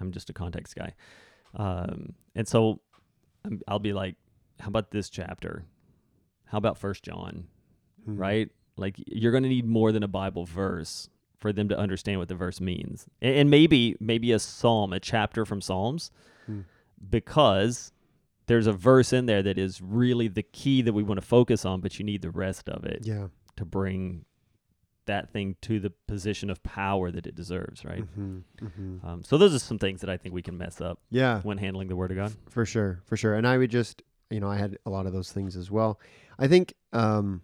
I'm 0.00 0.12
just 0.12 0.30
a 0.30 0.32
context 0.32 0.76
guy, 0.76 0.94
um, 1.54 2.14
and 2.34 2.46
so 2.46 2.80
I'm, 3.44 3.60
I'll 3.66 3.78
be 3.78 3.92
like, 3.92 4.16
"How 4.60 4.68
about 4.68 4.90
this 4.90 5.08
chapter? 5.10 5.64
How 6.46 6.58
about 6.58 6.76
First 6.78 7.02
John?" 7.02 7.46
Hmm. 8.04 8.16
right? 8.16 8.50
Like 8.76 8.96
you're 9.06 9.32
going 9.32 9.42
to 9.44 9.48
need 9.48 9.66
more 9.66 9.90
than 9.92 10.02
a 10.02 10.08
Bible 10.08 10.44
verse 10.44 11.08
for 11.38 11.50
them 11.52 11.68
to 11.70 11.78
understand 11.78 12.18
what 12.18 12.28
the 12.28 12.34
verse 12.34 12.60
means, 12.60 13.06
and, 13.22 13.34
and 13.34 13.50
maybe 13.50 13.96
maybe 14.00 14.32
a 14.32 14.38
psalm, 14.38 14.92
a 14.92 15.00
chapter 15.00 15.44
from 15.46 15.60
Psalms, 15.62 16.10
Hmm. 16.46 16.60
because 17.10 17.92
there's 18.46 18.66
a 18.66 18.72
verse 18.72 19.12
in 19.14 19.26
there 19.26 19.42
that 19.42 19.56
is 19.58 19.80
really 19.82 20.28
the 20.28 20.42
key 20.42 20.82
that 20.82 20.92
we 20.92 21.02
want 21.02 21.18
to 21.20 21.26
focus 21.26 21.64
on, 21.64 21.80
but 21.80 21.98
you 21.98 22.04
need 22.04 22.20
the 22.22 22.30
rest 22.30 22.68
of 22.68 22.84
it 22.84 23.00
Yeah. 23.04 23.28
to 23.56 23.64
bring 23.64 24.24
that 25.06 25.30
thing 25.30 25.56
to 25.62 25.80
the 25.80 25.90
position 26.08 26.50
of 26.50 26.62
power 26.62 27.10
that 27.10 27.26
it 27.26 27.34
deserves, 27.34 27.84
right? 27.84 28.02
Mm-hmm. 28.02 28.66
Mm-hmm. 28.66 29.06
Um, 29.06 29.22
so 29.24 29.38
those 29.38 29.54
are 29.54 29.58
some 29.58 29.78
things 29.78 30.00
that 30.02 30.10
I 30.10 30.16
think 30.16 30.34
we 30.34 30.42
can 30.42 30.56
mess 30.58 30.80
up 30.80 31.00
Yeah. 31.10 31.40
when 31.42 31.58
handling 31.58 31.88
the 31.88 31.96
Word 31.96 32.10
of 32.10 32.16
God. 32.16 32.32
For 32.50 32.64
sure, 32.66 33.00
for 33.04 33.16
sure. 33.16 33.34
And 33.34 33.46
I 33.46 33.56
would 33.58 33.70
just, 33.70 34.02
you 34.30 34.40
know, 34.40 34.48
I 34.50 34.56
had 34.56 34.78
a 34.86 34.90
lot 34.90 35.06
of 35.06 35.12
those 35.12 35.32
things 35.32 35.56
as 35.56 35.70
well. 35.70 35.98
I 36.38 36.48
think 36.48 36.74
um, 36.92 37.40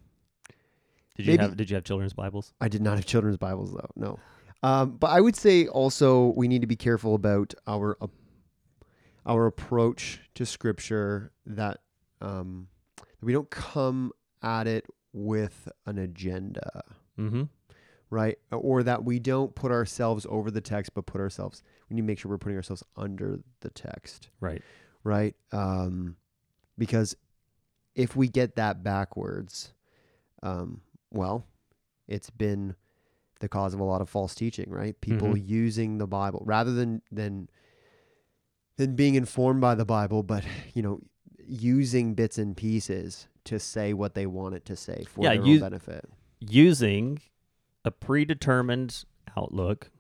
Did 1.16 1.26
you 1.26 1.38
have 1.38 1.56
Did 1.56 1.70
you 1.70 1.74
have 1.76 1.84
children's 1.84 2.12
Bibles? 2.12 2.52
I 2.60 2.68
did 2.68 2.82
not 2.82 2.96
have 2.96 3.06
children's 3.06 3.38
Bibles 3.38 3.72
though. 3.72 3.90
No, 3.96 4.18
um, 4.62 4.96
but 4.98 5.08
I 5.08 5.20
would 5.20 5.36
say 5.36 5.66
also 5.66 6.28
we 6.36 6.48
need 6.48 6.60
to 6.62 6.66
be 6.66 6.76
careful 6.76 7.14
about 7.14 7.54
our 7.66 7.96
ap- 8.02 8.10
our 9.24 9.46
approach 9.46 10.20
to 10.34 10.44
Scripture 10.44 11.30
that 11.46 11.78
um, 12.20 12.68
we 13.22 13.32
don't 13.32 13.50
come 13.50 14.10
at 14.42 14.66
it 14.66 14.86
with 15.12 15.68
an 15.86 15.98
agenda, 15.98 16.82
Mm-hmm. 17.22 17.42
right? 18.10 18.38
Or 18.50 18.82
that 18.82 19.04
we 19.04 19.18
don't 19.18 19.54
put 19.54 19.70
ourselves 19.72 20.26
over 20.28 20.50
the 20.50 20.60
text, 20.60 20.92
but 20.94 21.06
put 21.06 21.20
ourselves. 21.20 21.62
We 21.88 21.94
need 21.96 22.02
to 22.02 22.06
make 22.06 22.18
sure 22.18 22.30
we're 22.30 22.38
putting 22.38 22.56
ourselves 22.56 22.82
under 22.96 23.40
the 23.60 23.70
text. 23.70 24.28
Right. 24.40 24.62
right? 25.04 25.34
Um, 25.52 26.16
because 26.78 27.16
if 27.94 28.16
we 28.16 28.28
get 28.28 28.56
that 28.56 28.82
backwards, 28.82 29.72
um, 30.42 30.80
well, 31.10 31.46
it's 32.08 32.30
been 32.30 32.74
the 33.40 33.48
cause 33.48 33.74
of 33.74 33.80
a 33.80 33.84
lot 33.84 34.00
of 34.00 34.08
false 34.08 34.34
teaching, 34.34 34.70
right? 34.70 34.98
People 35.00 35.28
Mhm. 35.34 35.48
using 35.48 35.98
the 35.98 36.06
Bible 36.06 36.42
rather 36.46 36.72
than 36.72 37.02
than 37.10 37.48
than 38.76 38.96
being 38.96 39.14
informed 39.14 39.60
by 39.60 39.74
the 39.74 39.84
Bible, 39.84 40.22
but 40.22 40.44
you 40.74 40.82
know, 40.82 41.00
using 41.44 42.14
bits 42.14 42.38
and 42.38 42.56
pieces 42.56 43.26
to 43.44 43.58
say 43.58 43.92
what 43.92 44.14
they 44.14 44.26
want 44.26 44.54
it 44.54 44.64
to 44.64 44.76
say 44.76 45.04
for 45.08 45.24
Yeah, 45.24 45.34
their 45.34 45.42
own 45.42 45.60
benefit. 45.60 46.08
Using 46.50 47.20
a 47.84 47.90
predetermined 47.90 49.04
outlook 49.36 49.90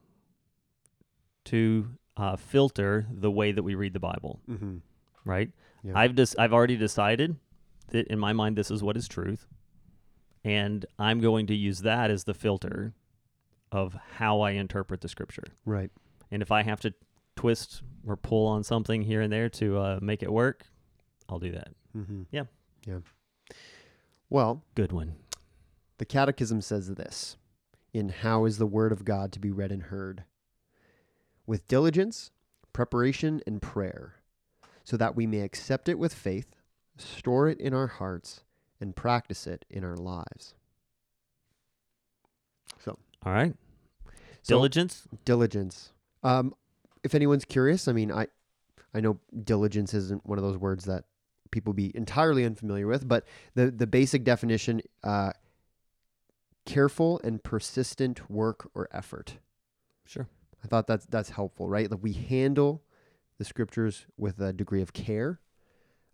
to 1.46 1.88
uh, 2.16 2.36
filter 2.36 3.06
the 3.10 3.30
way 3.30 3.52
that 3.52 3.62
we 3.62 3.74
read 3.74 3.92
the 3.92 4.00
Bible, 4.00 4.40
Mm-hmm. 4.48 4.76
right? 5.24 5.50
Yeah. 5.82 5.92
I've 5.96 6.14
just 6.14 6.38
I've 6.38 6.52
already 6.52 6.76
decided 6.76 7.36
that 7.88 8.06
in 8.06 8.18
my 8.18 8.32
mind 8.32 8.54
this 8.56 8.70
is 8.70 8.82
what 8.84 8.96
is 8.96 9.08
truth, 9.08 9.46
and 10.44 10.86
I'm 10.98 11.20
going 11.20 11.46
to 11.48 11.54
use 11.54 11.80
that 11.80 12.10
as 12.10 12.24
the 12.24 12.34
filter 12.34 12.92
of 13.72 13.96
how 14.16 14.40
I 14.42 14.52
interpret 14.52 15.00
the 15.00 15.08
Scripture. 15.08 15.44
Right. 15.64 15.90
And 16.30 16.40
if 16.42 16.52
I 16.52 16.62
have 16.62 16.78
to 16.80 16.94
twist 17.34 17.82
or 18.06 18.16
pull 18.16 18.46
on 18.46 18.62
something 18.62 19.02
here 19.02 19.20
and 19.22 19.32
there 19.32 19.48
to 19.48 19.78
uh, 19.78 19.98
make 20.00 20.22
it 20.22 20.30
work, 20.32 20.66
I'll 21.28 21.38
do 21.40 21.50
that. 21.52 21.68
Mm-hmm. 21.96 22.22
Yeah. 22.30 22.44
Yeah. 22.86 22.98
Well, 24.30 24.62
Good 24.76 24.92
one. 24.92 25.14
The 26.02 26.06
Catechism 26.06 26.62
says 26.62 26.88
this 26.88 27.36
in 27.94 28.08
How 28.08 28.44
is 28.44 28.58
the 28.58 28.66
Word 28.66 28.90
of 28.90 29.04
God 29.04 29.30
to 29.30 29.38
be 29.38 29.52
read 29.52 29.70
and 29.70 29.84
heard? 29.84 30.24
With 31.46 31.68
diligence, 31.68 32.32
preparation, 32.72 33.40
and 33.46 33.62
prayer, 33.62 34.16
so 34.82 34.96
that 34.96 35.14
we 35.14 35.28
may 35.28 35.42
accept 35.42 35.88
it 35.88 36.00
with 36.00 36.12
faith, 36.12 36.56
store 36.98 37.48
it 37.48 37.60
in 37.60 37.72
our 37.72 37.86
hearts, 37.86 38.42
and 38.80 38.96
practice 38.96 39.46
it 39.46 39.64
in 39.70 39.84
our 39.84 39.94
lives. 39.96 40.54
So, 42.80 42.98
All 43.24 43.32
right. 43.32 43.54
so 44.42 44.56
Diligence. 44.56 45.06
diligence. 45.24 45.92
Um, 46.24 46.52
if 47.04 47.14
anyone's 47.14 47.44
curious, 47.44 47.86
I 47.86 47.92
mean, 47.92 48.10
I, 48.10 48.26
I 48.92 48.98
know 48.98 49.20
diligence 49.44 49.94
isn't 49.94 50.26
one 50.26 50.36
of 50.36 50.42
those 50.42 50.58
words 50.58 50.84
that 50.86 51.04
people 51.52 51.72
be 51.72 51.96
entirely 51.96 52.44
unfamiliar 52.44 52.88
with, 52.88 53.06
but 53.06 53.24
the 53.54 53.70
the 53.70 53.86
basic 53.86 54.24
definition, 54.24 54.80
uh, 55.04 55.30
careful 56.64 57.20
and 57.24 57.42
persistent 57.42 58.30
work 58.30 58.70
or 58.74 58.88
effort. 58.92 59.38
Sure. 60.04 60.28
I 60.64 60.68
thought 60.68 60.86
that's 60.86 61.06
that's 61.06 61.30
helpful, 61.30 61.68
right? 61.68 61.90
Like 61.90 62.02
we 62.02 62.12
handle 62.12 62.82
the 63.38 63.44
scriptures 63.44 64.06
with 64.16 64.40
a 64.40 64.52
degree 64.52 64.82
of 64.82 64.92
care. 64.92 65.40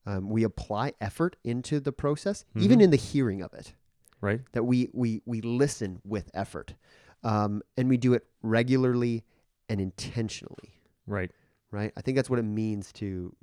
Um, 0.06 0.30
we 0.30 0.42
apply 0.42 0.94
effort 1.00 1.36
into 1.44 1.80
the 1.80 1.92
process, 1.92 2.44
even 2.56 2.78
Mhm. 2.78 2.82
in 2.84 2.90
the 2.90 2.96
hearing 2.96 3.42
of 3.42 3.52
it 3.52 3.74
Right. 4.22 4.40
that 4.52 4.64
we 4.64 4.88
we 4.94 5.20
we 5.26 5.40
listen 5.42 6.00
with 6.04 6.30
effort, 6.32 6.74
um, 7.22 7.62
and 7.76 7.88
we 7.90 7.98
do 7.98 8.14
it 8.14 8.26
regularly 8.42 9.24
and 9.68 9.80
intentionally. 9.80 10.80
Right. 11.06 11.30
Right? 11.70 11.92
I 11.96 12.00
think 12.00 12.16
that's 12.16 12.30
what 12.30 12.38
it 12.38 12.44
means 12.44 12.90
to 12.94 13.34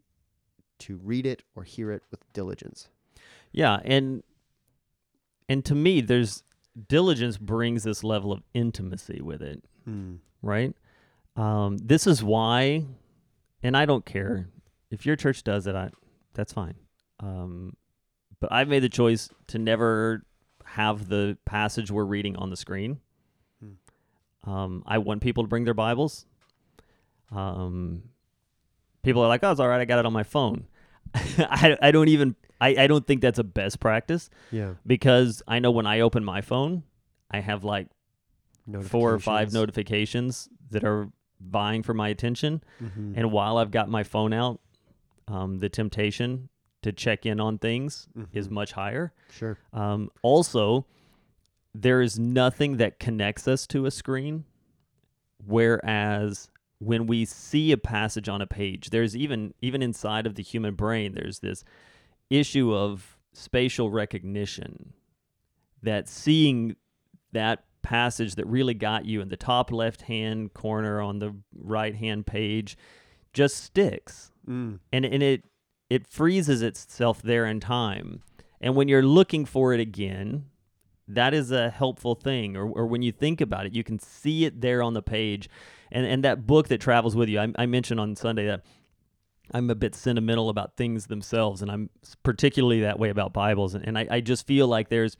to 0.79 0.97
read 0.97 1.25
it 1.27 1.43
or 1.55 1.63
hear 1.63 1.91
it 1.91 2.01
with 2.09 2.19
diligence. 2.33 2.89
Yeah, 3.51 3.79
and 3.85 4.24
and 5.47 5.63
to 5.65 5.75
me, 5.75 6.01
there's 6.01 6.43
diligence 6.88 7.38
brings 7.38 7.84
this 7.84 8.03
level 8.03 8.32
of 8.32 8.44
intimacy 8.53 9.22
with 9.22 9.41
it, 9.41 9.63
right? 10.41 10.74
Um, 11.36 11.77
this 11.77 12.08
is 12.08 12.24
why, 12.24 12.86
and 13.63 13.75
I 13.75 13.86
don't 13.86 14.05
care 14.05 14.48
if 14.91 15.05
your 15.05 15.15
church 15.15 15.44
does 15.44 15.67
it. 15.67 15.75
I 15.75 15.89
that's 16.34 16.53
fine. 16.53 16.75
Um, 17.20 17.75
but 18.39 18.51
I've 18.51 18.67
made 18.67 18.84
the 18.84 18.89
choice 18.89 19.29
to 19.48 19.58
never 19.58 20.25
have 20.65 21.08
the 21.08 21.38
passage 21.46 21.91
we're 21.91 22.03
reading 22.03 22.36
on 22.36 22.50
the 22.50 22.58
screen. 22.58 23.00
Um, 24.44 24.84
I 24.86 24.98
want 25.00 25.22
people 25.22 25.44
to 25.44 25.48
bring 25.48 25.63
their 25.63 25.74
Bibles. 25.74 26.25
Um, 27.32 28.03
people 29.03 29.24
are 29.24 29.27
like, 29.27 29.44
"Oh, 29.44 29.51
it's 29.51 29.60
all 29.60 29.67
right. 29.67 29.82
I 29.82 29.86
got 29.86 30.00
it 30.00 30.05
on 30.05 30.13
my 30.13 30.24
phone." 30.24 30.67
I 31.15 31.77
I 31.82 31.91
don't 31.91 32.10
even 32.10 32.36
I, 32.62 32.83
I 32.83 32.88
don't 32.88 33.05
think 33.05 33.21
that's 33.21 33.39
a 33.39 33.43
best 33.43 33.79
practice 33.79 34.29
Yeah. 34.51 34.75
because 34.88 35.41
I 35.47 35.59
know 35.59 35.71
when 35.71 35.85
I 35.85 36.00
open 36.01 36.24
my 36.24 36.41
phone, 36.41 36.83
I 37.29 37.39
have 37.41 37.63
like 37.63 37.88
four 38.83 39.13
or 39.13 39.19
five 39.19 39.51
Notifications. 39.53 40.50
that 40.71 40.83
are 40.83 41.09
vying 41.41 41.83
for 41.83 41.93
my 41.93 42.09
attention. 42.09 42.63
Mhm. 42.81 43.13
And 43.17 43.31
while 43.31 43.57
I've 43.57 43.71
got 43.71 43.88
my 43.89 44.03
phone 44.03 44.33
out, 44.33 44.59
um, 45.27 45.59
the 45.59 45.69
temptation 45.69 46.50
to 46.81 46.91
check 46.91 47.25
in 47.25 47.39
on 47.39 47.57
things 47.59 48.07
is 48.31 48.47
Mhm. 48.47 48.51
much 48.51 48.71
higher. 48.74 49.13
sure. 49.29 49.57
Um, 49.74 50.09
also, 50.21 50.85
there 51.74 52.01
is 52.01 52.17
nothing 52.17 52.77
that 52.77 53.00
connects 53.00 53.47
us 53.47 53.67
to 53.67 53.85
a 53.85 53.91
screen, 53.91 54.45
whereas 55.45 56.50
when 56.79 57.07
we 57.07 57.25
see 57.25 57.71
a 57.71 57.77
passage 57.77 58.29
on 58.29 58.41
a 58.41 58.47
page, 58.47 58.89
there's 58.89 59.15
even 59.15 59.53
even 59.62 59.81
inside 59.81 60.25
of 60.25 60.35
the 60.35 60.43
human 60.43 60.75
brain, 60.75 61.13
there's 61.13 61.39
this 61.39 61.63
issue 62.29 62.74
of 62.74 63.17
spatial 63.34 63.89
recognition 63.89 64.94
that 65.84 66.08
seeing 66.08 66.75
that 67.32 67.65
passage 67.82 68.36
that 68.36 68.48
really 68.48 68.74
got 68.74 69.05
you 69.05 69.22
in 69.22 69.29
the 69.29 69.38
top 69.38 69.72
left 69.72 70.03
hand 70.03 70.53
corner 70.53 71.00
on 71.01 71.20
the 71.20 71.36
right 71.55 71.96
hand 71.96 72.25
page 72.25 72.77
just 73.34 73.58
sticks 73.58 74.32
Mm. 74.48 74.79
and 74.94 75.05
and 75.05 75.24
it 75.24 75.44
it 75.89 76.05
freezes 76.08 76.62
itself 76.62 77.22
there 77.22 77.46
in 77.48 77.60
time. 77.60 78.22
And 78.62 78.75
when 78.75 78.88
you're 78.88 79.03
looking 79.03 79.44
for 79.46 79.74
it 79.74 79.79
again, 79.79 80.46
that 81.08 81.34
is 81.34 81.51
a 81.51 81.70
helpful 81.70 82.15
thing. 82.15 82.55
Or, 82.55 82.67
or 82.67 82.86
when 82.88 83.01
you 83.01 83.12
think 83.12 83.41
about 83.41 83.65
it, 83.65 83.74
you 83.74 83.84
can 83.84 84.00
see 84.00 84.46
it 84.46 84.62
there 84.62 84.82
on 84.84 84.94
the 84.94 85.01
page. 85.01 85.50
And 85.91 86.05
and 86.05 86.24
that 86.24 86.46
book 86.48 86.67
that 86.70 86.79
travels 86.79 87.15
with 87.15 87.27
you, 87.29 87.39
I, 87.39 87.51
I 87.58 87.65
mentioned 87.65 88.00
on 88.00 88.15
Sunday 88.15 88.46
that 88.46 88.63
I'm 89.53 89.69
a 89.69 89.75
bit 89.75 89.95
sentimental 89.95 90.49
about 90.49 90.75
things 90.77 91.07
themselves, 91.07 91.61
and 91.61 91.69
I'm 91.71 91.89
particularly 92.23 92.81
that 92.81 92.99
way 92.99 93.09
about 93.09 93.33
Bibles. 93.33 93.75
And, 93.75 93.85
and 93.87 93.97
I, 93.97 94.07
I 94.09 94.19
just 94.21 94.45
feel 94.47 94.67
like 94.67 94.89
there's 94.89 95.17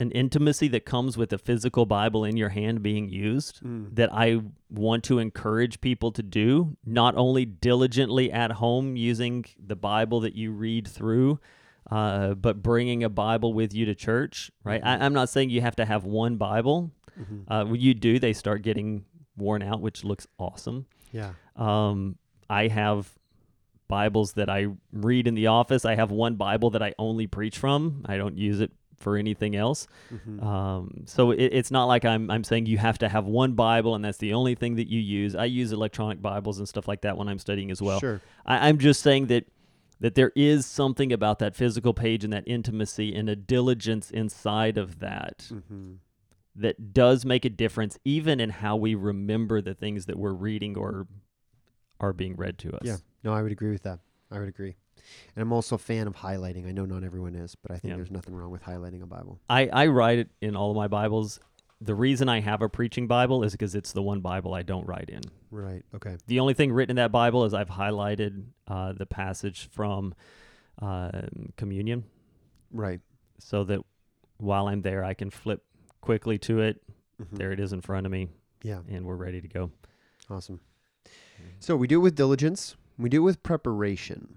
an 0.00 0.10
intimacy 0.10 0.66
that 0.68 0.84
comes 0.84 1.16
with 1.16 1.32
a 1.32 1.38
physical 1.38 1.86
Bible 1.86 2.24
in 2.24 2.36
your 2.36 2.48
hand 2.48 2.82
being 2.82 3.08
used 3.08 3.62
Mm. 3.62 3.94
that 3.94 4.12
I 4.12 4.40
want 4.68 5.04
to 5.04 5.20
encourage 5.20 5.80
people 5.80 6.10
to 6.12 6.22
do, 6.22 6.76
not 6.84 7.16
only 7.16 7.44
diligently 7.44 8.32
at 8.32 8.50
home 8.52 8.96
using 8.96 9.44
the 9.64 9.76
Bible 9.76 10.20
that 10.20 10.34
you 10.34 10.50
read 10.50 10.88
through, 10.88 11.38
uh, 11.92 12.34
but 12.34 12.60
bringing 12.62 13.04
a 13.04 13.08
Bible 13.08 13.52
with 13.54 13.72
you 13.72 13.84
to 13.86 13.94
church, 13.94 14.50
right? 14.64 14.82
Mhm. 14.82 14.86
I, 14.86 15.04
I'm 15.04 15.12
not 15.12 15.28
saying 15.28 15.50
you 15.50 15.60
have 15.60 15.76
to 15.76 15.84
have 15.84 16.04
one 16.04 16.36
Bible. 16.38 16.90
Mhm. 17.16 17.44
Uh, 17.46 17.64
when 17.66 17.80
you 17.80 17.94
do, 17.94 18.18
they 18.18 18.32
start 18.32 18.62
getting 18.62 19.04
worn 19.36 19.62
out, 19.62 19.80
which 19.80 20.02
looks 20.02 20.26
awesome. 20.40 20.86
Yeah. 21.12 21.34
Um, 21.54 22.16
I 22.54 22.68
have 22.68 23.12
Bibles 23.88 24.32
that 24.34 24.48
I 24.48 24.68
read 24.92 25.26
in 25.26 25.34
the 25.34 25.48
office. 25.48 25.84
I 25.84 25.94
have 25.94 26.10
one 26.10 26.36
Bible 26.36 26.70
that 26.70 26.82
I 26.82 26.94
only 26.98 27.26
preach 27.26 27.58
from. 27.58 28.02
I 28.06 28.16
don't 28.16 28.38
use 28.38 28.60
it 28.60 28.72
for 28.98 29.16
anything 29.16 29.54
else. 29.56 29.86
Mhm. 30.12 30.42
Um, 30.42 31.02
so 31.06 31.32
it, 31.32 31.50
it's 31.52 31.70
not 31.70 31.84
like 31.86 32.04
I'm 32.04 32.30
I'm 32.30 32.44
saying 32.44 32.66
you 32.66 32.78
have 32.78 32.98
to 32.98 33.08
have 33.08 33.26
one 33.26 33.52
Bible 33.54 33.94
and 33.94 34.04
that's 34.04 34.18
the 34.18 34.32
only 34.32 34.54
thing 34.54 34.76
that 34.76 34.88
you 34.88 35.00
use. 35.00 35.34
I 35.34 35.44
use 35.46 35.72
electronic 35.72 36.22
Bibles 36.22 36.58
and 36.58 36.68
stuff 36.68 36.88
like 36.88 37.02
that 37.02 37.18
when 37.18 37.28
I'm 37.28 37.38
studying 37.38 37.70
as 37.70 37.82
well. 37.82 38.00
Sure. 38.00 38.20
I, 38.46 38.68
I'm 38.68 38.78
just 38.78 39.02
saying 39.02 39.26
that 39.26 39.44
that 40.00 40.14
there 40.14 40.32
is 40.34 40.64
something 40.66 41.12
about 41.12 41.38
that 41.40 41.54
physical 41.54 41.92
page 41.94 42.24
and 42.24 42.32
that 42.32 42.44
intimacy 42.46 43.14
and 43.14 43.28
a 43.28 43.36
diligence 43.36 44.10
inside 44.10 44.76
of 44.78 45.00
that 45.00 45.50
Mhm. 45.52 45.96
that 46.56 46.92
does 46.94 47.24
make 47.24 47.44
a 47.44 47.50
difference, 47.50 47.98
even 48.04 48.40
in 48.40 48.50
how 48.50 48.76
we 48.76 48.94
remember 48.94 49.60
the 49.60 49.74
things 49.74 50.06
that 50.06 50.16
we're 50.18 50.32
reading 50.32 50.76
or 50.78 51.06
are 52.04 52.12
being 52.12 52.36
read 52.36 52.58
to 52.58 52.74
us. 52.76 52.82
Yeah. 52.84 52.96
No, 53.22 53.32
I 53.32 53.42
would 53.42 53.52
agree 53.52 53.70
with 53.70 53.82
that. 53.84 54.00
I 54.30 54.38
would 54.38 54.48
agree. 54.48 54.76
And 55.36 55.42
I'm 55.42 55.52
also 55.52 55.74
a 55.74 55.78
fan 55.78 56.06
of 56.06 56.16
highlighting. 56.16 56.66
I 56.66 56.72
know 56.72 56.84
not 56.86 57.04
everyone 57.04 57.34
is, 57.34 57.54
but 57.54 57.70
I 57.70 57.78
think 57.78 57.90
Yeah. 57.90 57.96
there's 57.96 58.10
nothing 58.10 58.34
wrong 58.34 58.50
with 58.50 58.62
highlighting 58.62 59.02
a 59.02 59.06
Bible. 59.06 59.38
I, 59.50 59.68
I 59.68 59.86
write 59.88 60.18
it 60.18 60.28
in 60.40 60.56
all 60.56 60.70
of 60.70 60.76
my 60.76 60.88
Bibles. 60.88 61.40
The 61.80 61.94
reason 61.94 62.28
I 62.28 62.40
have 62.40 62.62
a 62.62 62.68
preaching 62.68 63.06
Bible 63.06 63.42
is 63.44 63.52
because 63.52 63.74
it's 63.74 63.92
the 63.92 64.02
one 64.02 64.20
Bible 64.20 64.54
I 64.54 64.62
don't 64.62 64.86
write 64.86 65.10
in. 65.10 65.20
Right. 65.50 65.82
Okay. 65.94 66.16
The 66.26 66.40
only 66.40 66.54
thing 66.54 66.72
written 66.72 66.92
in 66.92 66.96
that 66.96 67.12
Bible 67.12 67.44
is 67.44 67.52
I've 67.52 67.68
highlighted 67.68 68.44
uh, 68.66 68.92
the 68.92 69.06
passage 69.06 69.68
from 69.72 70.14
uh, 70.80 71.10
communion 71.56 72.04
Right. 72.72 73.00
so 73.38 73.64
that 73.64 73.80
while 74.38 74.68
I'm 74.68 74.82
there, 74.82 75.04
I 75.04 75.14
can 75.14 75.30
flip 75.30 75.62
quickly 76.00 76.38
to 76.38 76.60
it. 76.60 76.82
Mhm. 77.20 77.38
There 77.38 77.52
it 77.52 77.60
is 77.60 77.72
in 77.72 77.80
front 77.80 78.06
of 78.06 78.12
me, 78.12 78.28
Yeah. 78.62 78.80
and 78.88 79.04
we're 79.06 79.16
ready 79.16 79.40
to 79.40 79.48
go. 79.48 79.70
Awesome. 80.30 80.60
So 81.60 81.76
we 81.76 81.86
do 81.86 81.98
it 82.00 82.02
with 82.02 82.14
diligence. 82.14 82.76
We 82.98 83.08
do 83.08 83.18
it 83.22 83.24
with 83.24 83.42
preparation. 83.42 84.36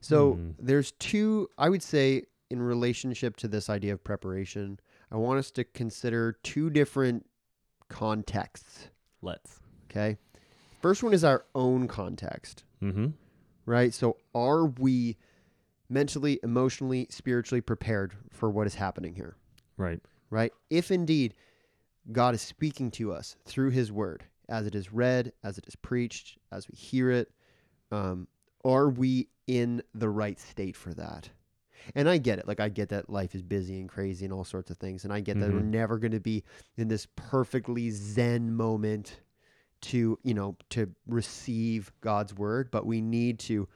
So 0.00 0.34
Hmm. 0.34 0.50
there's 0.58 0.92
two, 0.92 1.48
I 1.58 1.68
would 1.68 1.82
say, 1.82 2.24
in 2.48 2.60
relationship 2.62 3.36
to 3.36 3.48
this 3.48 3.68
idea 3.70 3.92
of 3.92 4.02
preparation, 4.02 4.80
I 5.10 5.16
want 5.16 5.38
us 5.38 5.50
to 5.52 5.64
consider 5.64 6.32
two 6.42 6.70
different 6.70 7.26
contexts. 7.88 8.88
Let's. 9.22 9.60
Okay. 9.90 10.16
First 10.80 11.02
one 11.02 11.12
is 11.12 11.24
our 11.24 11.44
own 11.54 11.86
context, 11.88 12.64
Mm-hmm. 12.82 13.08
right? 13.66 13.92
So 13.92 14.16
are 14.34 14.64
we 14.66 15.16
mentally, 15.88 16.40
emotionally, 16.42 17.06
spiritually 17.10 17.60
prepared 17.60 18.14
for 18.30 18.48
what 18.50 18.66
is 18.66 18.76
happening 18.76 19.14
here, 19.14 19.36
Right. 19.76 20.00
right? 20.30 20.52
If 20.70 20.90
indeed 20.90 21.34
God 22.12 22.34
is 22.34 22.40
speaking 22.40 22.90
to 22.92 23.12
us 23.12 23.36
through 23.44 23.70
his 23.70 23.92
word, 23.92 24.24
as 24.50 24.66
it 24.66 24.74
is 24.74 24.92
read, 24.92 25.32
as 25.42 25.56
it 25.56 25.66
is 25.66 25.76
preached, 25.76 26.38
as 26.52 26.68
we 26.68 26.76
hear 26.76 27.10
it, 27.10 27.32
um, 27.90 28.26
are 28.64 28.88
we 28.90 29.28
in 29.46 29.82
the 29.94 30.08
right 30.08 30.38
state 30.38 30.76
for 30.76 30.92
that? 30.94 31.30
And 31.94 32.10
I 32.10 32.18
get 32.18 32.38
it. 32.38 32.46
Like, 32.46 32.60
I 32.60 32.68
get 32.68 32.90
that 32.90 33.08
life 33.08 33.34
is 33.34 33.42
busy 33.42 33.80
and 33.80 33.88
crazy 33.88 34.26
and 34.26 34.34
all 34.34 34.44
sorts 34.44 34.70
of 34.70 34.76
things. 34.76 35.04
And 35.04 35.12
I 35.12 35.20
get 35.20 35.38
that 35.40 35.50
we're 35.50 35.60
Mhm. 35.60 35.70
never 35.70 35.98
going 35.98 36.12
to 36.12 36.20
be 36.20 36.44
in 36.76 36.88
this 36.88 37.06
perfectly 37.16 37.90
zen 37.90 38.54
moment 38.54 39.20
to, 39.82 40.18
you 40.22 40.34
know, 40.34 40.56
to 40.70 40.94
receive 41.06 41.90
God's 42.02 42.34
word. 42.34 42.70
But 42.70 42.84
we 42.84 43.00
need 43.00 43.38
to 43.40 43.66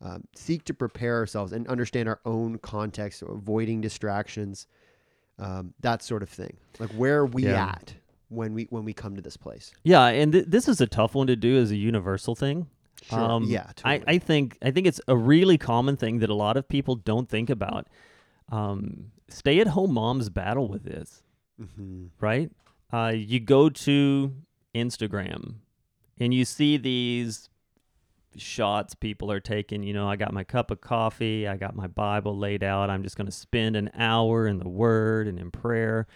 um, 0.00 0.24
seek 0.34 0.64
to 0.64 0.74
prepare 0.74 1.16
ourselves 1.16 1.52
and 1.52 1.66
understand 1.68 2.08
our 2.08 2.20
own 2.26 2.58
context, 2.58 3.22
avoiding 3.22 3.80
distractions, 3.80 4.66
um, 5.38 5.72
that 5.80 6.02
sort 6.02 6.22
of 6.22 6.28
thing. 6.28 6.56
Like, 6.78 6.90
where 6.90 7.20
are 7.20 7.26
we 7.26 7.44
Yeah. 7.44 7.68
at 7.68 7.94
when 8.28 8.54
we 8.54 8.64
when 8.70 8.84
we 8.84 8.92
come 8.92 9.16
to 9.16 9.22
this 9.22 9.36
place? 9.36 9.72
Yeah, 9.84 10.04
and 10.06 10.32
th- 10.32 10.46
this 10.48 10.68
is 10.68 10.80
a 10.80 10.86
tough 10.86 11.14
one 11.14 11.26
to 11.28 11.36
do 11.36 11.56
as 11.58 11.70
a 11.70 11.76
universal 11.76 12.34
thing. 12.34 12.66
Sure. 13.02 13.18
Um, 13.20 13.44
yeah. 13.44 13.66
I, 13.84 13.98
Totally. 13.98 14.16
I 14.16 14.18
think 14.18 14.58
I 14.62 14.70
think 14.70 14.86
it's 14.86 15.00
a 15.08 15.16
really 15.16 15.58
common 15.58 15.96
thing 15.96 16.20
that 16.20 16.30
a 16.30 16.34
lot 16.34 16.56
of 16.56 16.68
people 16.68 16.94
don't 16.96 17.28
think 17.28 17.50
about. 17.50 17.86
Um, 18.50 19.10
stay 19.28 19.60
at 19.60 19.68
home 19.68 19.92
moms 19.94 20.28
battle 20.30 20.68
with 20.68 20.84
this, 20.84 21.22
Mhm. 21.60 22.08
right? 22.20 22.50
Uh, 22.92 23.12
you 23.14 23.40
go 23.40 23.68
to 23.68 24.32
Instagram 24.74 25.54
and 26.18 26.32
you 26.32 26.44
see 26.44 26.76
these 26.76 27.48
shots 28.36 28.94
people 28.94 29.30
are 29.30 29.40
taking. 29.40 29.82
You 29.82 29.92
know, 29.92 30.08
I 30.08 30.16
got 30.16 30.32
my 30.32 30.44
cup 30.44 30.70
of 30.70 30.80
coffee, 30.80 31.46
I 31.46 31.56
got 31.56 31.74
my 31.76 31.86
Bible 31.86 32.36
laid 32.36 32.62
out. 32.64 32.90
I'm 32.90 33.02
just 33.02 33.16
going 33.16 33.26
to 33.26 33.32
spend 33.32 33.76
an 33.76 33.90
hour 33.94 34.46
in 34.46 34.58
the 34.58 34.68
Word 34.68 35.26
and 35.28 35.38
in 35.38 35.50
prayer, 35.50 36.06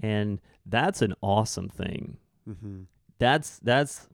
and 0.00 0.40
that's 0.66 1.02
an 1.02 1.14
awesome 1.22 1.68
thing. 1.68 2.16
Mhm. 2.48 2.86
That's 3.18 3.58
that's 3.60 4.08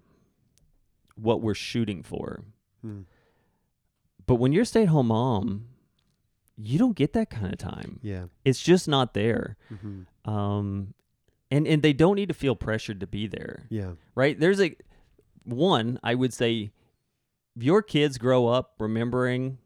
what 1.16 1.40
we're 1.40 1.54
shooting 1.54 2.02
for. 2.02 2.44
Hmm. 2.82 3.02
But 4.26 4.36
when 4.36 4.52
you're 4.52 4.62
a 4.62 4.66
stay 4.66 4.82
at 4.82 4.88
home 4.88 5.06
mom, 5.08 5.68
you 6.56 6.78
don't 6.78 6.96
get 6.96 7.12
that 7.12 7.30
kind 7.30 7.52
of 7.52 7.58
time. 7.58 8.00
Yeah. 8.02 8.26
It's 8.44 8.60
just 8.60 8.88
not 8.88 9.14
there. 9.14 9.56
Mhm. 9.72 10.06
Um, 10.30 10.94
and, 11.50 11.66
and 11.68 11.82
they 11.82 11.92
don't 11.92 12.16
need 12.16 12.28
to 12.28 12.34
feel 12.34 12.56
pressured 12.56 12.98
to 13.00 13.06
be 13.06 13.26
there, 13.28 13.66
Yeah. 13.70 13.92
right? 14.16 14.38
There's 14.38 14.60
a 14.60 14.74
one, 15.44 16.00
I 16.02 16.14
would 16.16 16.32
say, 16.32 16.72
your 17.54 17.82
kids 17.82 18.18
grow 18.18 18.48
up 18.48 18.74
remembering 18.80 19.58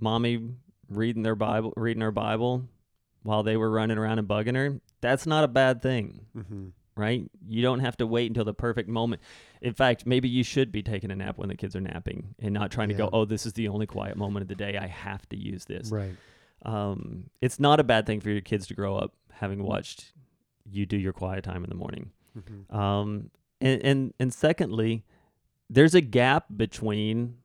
mommy 0.00 0.50
reading 0.88 1.22
their 1.22 1.36
Bible, 1.36 1.72
reading 1.76 2.00
her 2.02 2.10
Bible 2.10 2.68
while 3.22 3.42
they 3.42 3.56
were 3.56 3.70
running 3.70 3.96
around 3.98 4.18
and 4.18 4.26
bugging 4.28 4.56
her. 4.56 4.80
That's 5.00 5.26
not 5.26 5.44
a 5.44 5.48
bad 5.48 5.82
thing 5.82 6.26
Mhm. 6.36 6.72
right? 6.96 7.30
You 7.46 7.60
don't 7.62 7.80
have 7.80 7.96
to 7.98 8.06
wait 8.06 8.28
until 8.30 8.44
the 8.44 8.54
perfect 8.54 8.88
moment. 8.88 9.20
In 9.60 9.74
fact, 9.74 10.06
maybe 10.06 10.28
you 10.28 10.42
should 10.42 10.72
be 10.72 10.82
taking 10.82 11.10
a 11.10 11.16
nap 11.16 11.36
when 11.38 11.48
the 11.50 11.54
kids 11.56 11.76
are 11.76 11.80
napping 11.80 12.34
and 12.38 12.54
not 12.54 12.70
trying 12.70 12.88
to 12.88 12.94
go, 12.94 13.10
oh, 13.12 13.24
this 13.26 13.44
is 13.46 13.52
the 13.52 13.68
only 13.68 13.86
quiet 13.86 14.16
moment 14.16 14.42
of 14.42 14.48
the 14.48 14.54
day. 14.54 14.78
I 14.78 14.86
have 14.86 15.28
to 15.28 15.36
use 15.36 15.66
this. 15.66 15.90
Right. 15.90 16.14
Um, 16.62 17.28
it's 17.42 17.60
not 17.60 17.80
a 17.80 17.84
bad 17.84 18.06
thing 18.06 18.20
for 18.20 18.30
your 18.30 18.40
kids 18.40 18.66
to 18.68 18.74
grow 18.74 18.96
up 18.96 19.12
having 19.30 19.62
watched 19.62 20.12
you 20.68 20.86
do 20.86 20.96
your 20.96 21.12
quiet 21.12 21.44
time 21.44 21.62
in 21.64 21.68
the 21.70 21.76
morning. 21.76 22.10
Mhm. 22.36 22.74
Um, 22.74 23.30
and, 23.60 23.82
and 23.82 24.14
and 24.18 24.32
secondly, 24.34 25.04
there's 25.70 25.94
a 25.94 26.00
gap 26.00 26.46
between, 26.56 27.36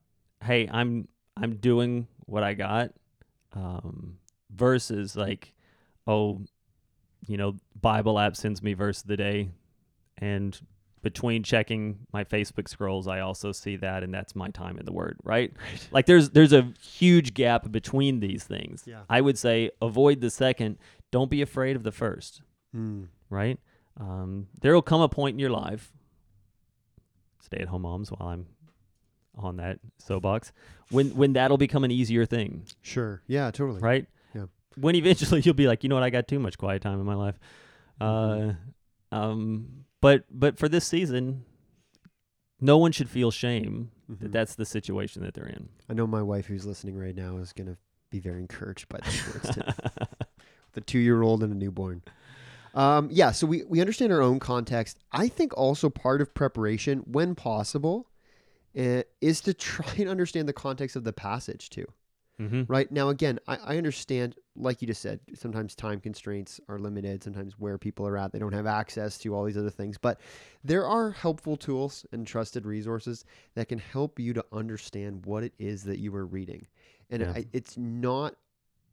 hey, 0.44 0.68
I'm 0.72 1.08
I'm 1.38 1.58
doing 1.58 2.08
what 2.26 2.44
I 2.44 2.54
got, 2.54 2.94
um, 3.54 4.18
versus 4.50 5.16
like, 5.16 5.54
oh, 6.08 6.42
you 7.28 7.38
know, 7.38 7.56
Bible 7.80 8.18
app 8.20 8.36
sends 8.36 8.62
me 8.64 8.74
verse 8.74 9.02
of 9.02 9.08
the 9.08 9.18
day, 9.18 9.50
and 10.18 10.60
between 11.02 11.42
checking 11.42 11.98
my 12.14 12.24
Facebook 12.24 12.68
scrolls, 12.68 13.08
I 13.08 13.22
also 13.22 13.52
see 13.52 13.76
that, 13.78 14.04
and 14.04 14.14
that's 14.14 14.36
my 14.36 14.50
time 14.50 14.78
in 14.78 14.86
the 14.86 14.92
Word, 14.94 15.18
right? 15.24 15.52
Like 15.92 16.06
there's 16.06 16.30
there's 16.32 16.54
a 16.54 16.72
huge 16.82 17.34
gap 17.34 17.72
between 17.72 18.20
these 18.20 18.44
things. 18.44 18.84
Yeah. 18.86 19.02
I 19.10 19.22
would 19.22 19.38
say 19.38 19.72
avoid 19.82 20.22
the 20.22 20.30
second. 20.30 20.78
Don't 21.12 21.30
be 21.30 21.42
afraid 21.42 21.76
of 21.76 21.84
the 21.84 21.92
first, 21.92 22.42
Mm. 22.76 23.08
right? 23.30 23.60
Um, 24.00 24.48
there 24.62 24.74
will 24.74 24.82
come 24.82 25.02
a 25.02 25.10
point 25.10 25.34
in 25.36 25.40
your 25.40 25.50
life, 25.50 25.92
stay-at-home 27.42 27.82
moms, 27.82 28.12
while 28.12 28.30
I'm 28.30 28.46
on 29.36 29.58
that 29.58 29.80
soapbox, 29.98 30.52
when 30.90 31.10
when 31.16 31.34
that'll 31.34 31.58
become 31.58 31.84
an 31.84 31.92
easier 31.92 32.26
thing, 32.26 32.64
Sure. 32.82 33.22
Yeah. 33.28 33.50
Totally. 33.52 33.80
right? 33.82 34.06
When 34.76 34.96
eventually 34.96 35.42
you'll 35.42 35.54
be 35.56 35.68
like, 35.68 35.84
you 35.84 35.90
know 35.90 35.96
what, 35.96 36.04
I 36.04 36.10
got 36.10 36.28
too 36.28 36.40
much 36.40 36.58
quiet 36.58 36.82
time 36.82 37.00
in 37.00 37.06
my 37.06 37.16
life. 37.16 37.38
Mhm. 38.00 38.58
Uh, 39.12 39.16
um, 39.16 39.86
but 40.00 40.26
but 40.32 40.58
for 40.58 40.70
this 40.70 40.86
season, 40.86 41.46
no 42.60 42.78
one 42.78 42.92
should 42.92 43.10
feel 43.10 43.32
shame 43.32 43.92
that 44.08 44.30
Mhm. 44.30 44.32
that's 44.32 44.56
the 44.56 44.66
situation 44.66 45.24
that 45.24 45.34
they're 45.34 45.48
in. 45.48 45.70
I 45.90 45.94
know 45.94 46.08
my 46.08 46.22
wife 46.22 46.46
who's 46.48 46.66
listening 46.66 46.98
right 46.98 47.16
now 47.16 47.38
is 47.38 47.54
going 47.54 47.68
to 47.68 47.78
be 48.10 48.20
very 48.20 48.40
encouraged 48.42 48.88
by 48.90 49.00
these 49.04 49.26
words 49.28 49.50
today. 49.50 49.72
the 50.74 50.82
two 50.82 51.00
year 51.00 51.22
old 51.22 51.44
and 51.44 51.52
a 51.52 51.56
newborn. 51.56 52.02
Um, 52.74 53.10
yeah, 53.12 53.32
so 53.32 53.46
we, 53.48 53.64
we 53.64 53.82
understand 53.82 54.14
our 54.14 54.22
own 54.22 54.40
context. 54.40 54.98
I 55.12 55.28
think 55.28 55.54
also 55.58 55.90
part 55.90 56.22
of 56.22 56.34
preparation, 56.34 57.00
when 57.00 57.36
possible, 57.36 58.08
uh, 58.78 59.04
is 59.20 59.42
to 59.42 59.54
try 59.54 59.94
and 59.98 60.08
understand 60.08 60.48
the 60.48 60.54
context 60.54 60.96
of 60.96 61.04
the 61.04 61.12
passage 61.14 61.70
too. 61.70 61.86
mm-hmm. 62.40 62.64
Right 62.68 62.90
now, 62.92 63.10
again, 63.10 63.40
I, 63.48 63.58
I 63.58 63.78
understand, 63.78 64.36
like 64.56 64.82
you 64.82 64.88
just 64.88 65.02
said, 65.02 65.20
sometimes 65.34 65.76
time 65.76 66.00
constraints 66.00 66.60
are 66.68 66.78
limited, 66.78 67.24
sometimes 67.24 67.54
where 67.58 67.78
people 67.78 68.06
are 68.08 68.18
at, 68.18 68.32
they 68.34 68.40
don't 68.40 68.54
have 68.54 68.66
access 68.68 69.18
to 69.20 69.34
all 69.34 69.46
these 69.46 69.58
other 69.58 69.70
things. 69.70 69.98
But 69.98 70.20
there 70.64 70.86
are 70.86 71.12
helpful 71.12 71.56
tools 71.56 72.06
and 72.12 72.28
trusted 72.28 72.66
resources 72.66 73.24
that 73.56 73.70
can 73.70 73.80
help 73.80 74.20
you 74.20 74.34
to 74.34 74.46
understand 74.52 75.26
what 75.26 75.44
it 75.44 75.54
is 75.58 75.84
that 75.84 76.00
you 76.00 76.14
are 76.16 76.26
reading. 76.26 76.68
And 77.10 77.22
Yeah. 77.22 77.34
I, 77.36 77.46
it's 77.54 77.78
not 77.78 78.36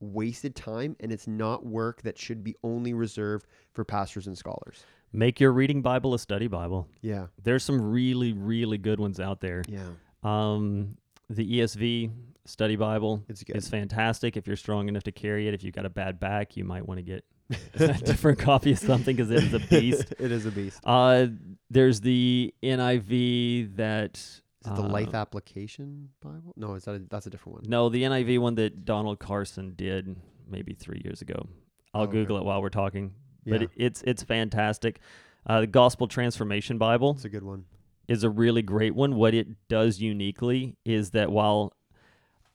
wasted 0.01 0.55
time 0.55 0.97
and 1.01 1.11
it's 1.11 1.27
not 1.27 1.67
work 1.67 2.03
that 2.03 2.17
should 2.17 2.45
be 2.45 2.55
only 2.63 2.95
reserved 2.95 3.47
for 3.73 3.85
pastors 3.85 4.29
and 4.29 4.39
scholars. 4.39 4.85
Make 5.13 5.41
your 5.41 5.53
reading 5.53 5.83
Bible 5.83 6.15
a 6.15 6.19
study 6.19 6.47
Bible. 6.47 6.87
Yeah. 7.01 7.27
There's 7.43 7.65
some 7.65 7.81
really 7.81 8.33
really 8.33 8.79
good 8.79 9.01
ones 9.01 9.19
out 9.19 9.41
there. 9.41 9.65
Yeah. 9.69 9.89
Um, 10.23 10.97
the 11.31 11.61
ESV 11.61 12.11
study 12.47 12.77
Bible 12.77 13.23
It's 13.29 13.43
good. 13.45 13.57
is 13.57 13.69
fantastic 13.69 14.37
if 14.37 14.47
you're 14.47 14.57
strong 14.57 14.89
enough 14.89 15.03
to 15.05 15.13
carry 15.13 15.49
it. 15.49 15.55
If 15.55 15.63
you've 15.63 15.75
got 15.75 15.85
a 15.87 15.91
bad 15.91 16.19
back, 16.19 16.57
you 16.57 16.65
might 16.65 16.87
want 16.87 16.99
to 16.99 17.03
get 17.03 17.25
a 17.75 17.95
different 18.05 18.39
copy 18.39 18.73
of 18.73 18.79
something 18.79 19.15
because 19.17 19.31
it 19.31 19.43
is 19.45 19.55
a 19.55 19.59
beast. 19.59 20.13
it 20.19 20.33
is 20.33 20.47
a 20.47 20.51
beast. 20.51 20.81
Uh, 20.85 21.27
there's 21.71 22.01
the 22.01 22.55
NIV 22.63 23.77
that 23.77 24.17
Is 24.17 24.43
it 24.67 24.75
the 24.75 24.83
Life 24.83 25.15
uh, 25.15 25.19
Application 25.19 26.11
Bible? 26.21 26.55
No, 26.57 26.75
is 26.75 26.85
that 26.85 26.95
a, 26.95 26.99
that's 27.11 27.27
a 27.27 27.31
different 27.31 27.57
one? 27.63 27.65
No, 27.69 27.89
the 27.89 28.03
NIV 28.05 28.39
one 28.41 28.55
that 28.57 28.85
Donald 28.85 29.19
Carson 29.19 29.75
did 29.77 30.17
maybe 30.49 30.73
three 30.75 31.01
years 31.05 31.21
ago. 31.23 31.49
I'll 31.95 32.03
Oh, 32.03 32.05
okay. 32.05 32.13
Google 32.13 32.39
it 32.39 32.45
while 32.45 32.61
we're 32.63 32.69
talking. 32.69 33.13
Yeah, 33.45 33.53
But 33.55 33.63
it, 33.63 33.71
it's 33.77 34.03
it's 34.03 34.23
fantastic. 34.23 35.01
Uh, 35.47 35.61
the 35.61 35.67
Gospel 35.67 36.07
Transformation 36.07 36.77
Bible 36.79 37.13
it's 37.13 37.25
a 37.25 37.29
good 37.31 37.43
one. 37.45 37.65
Is 38.09 38.25
a 38.25 38.31
really 38.31 38.63
great 38.63 38.95
one. 38.95 39.15
What 39.17 39.35
it 39.35 39.49
does 39.69 40.01
uniquely 40.01 40.77
is 40.85 41.11
that 41.11 41.31
while 41.31 41.73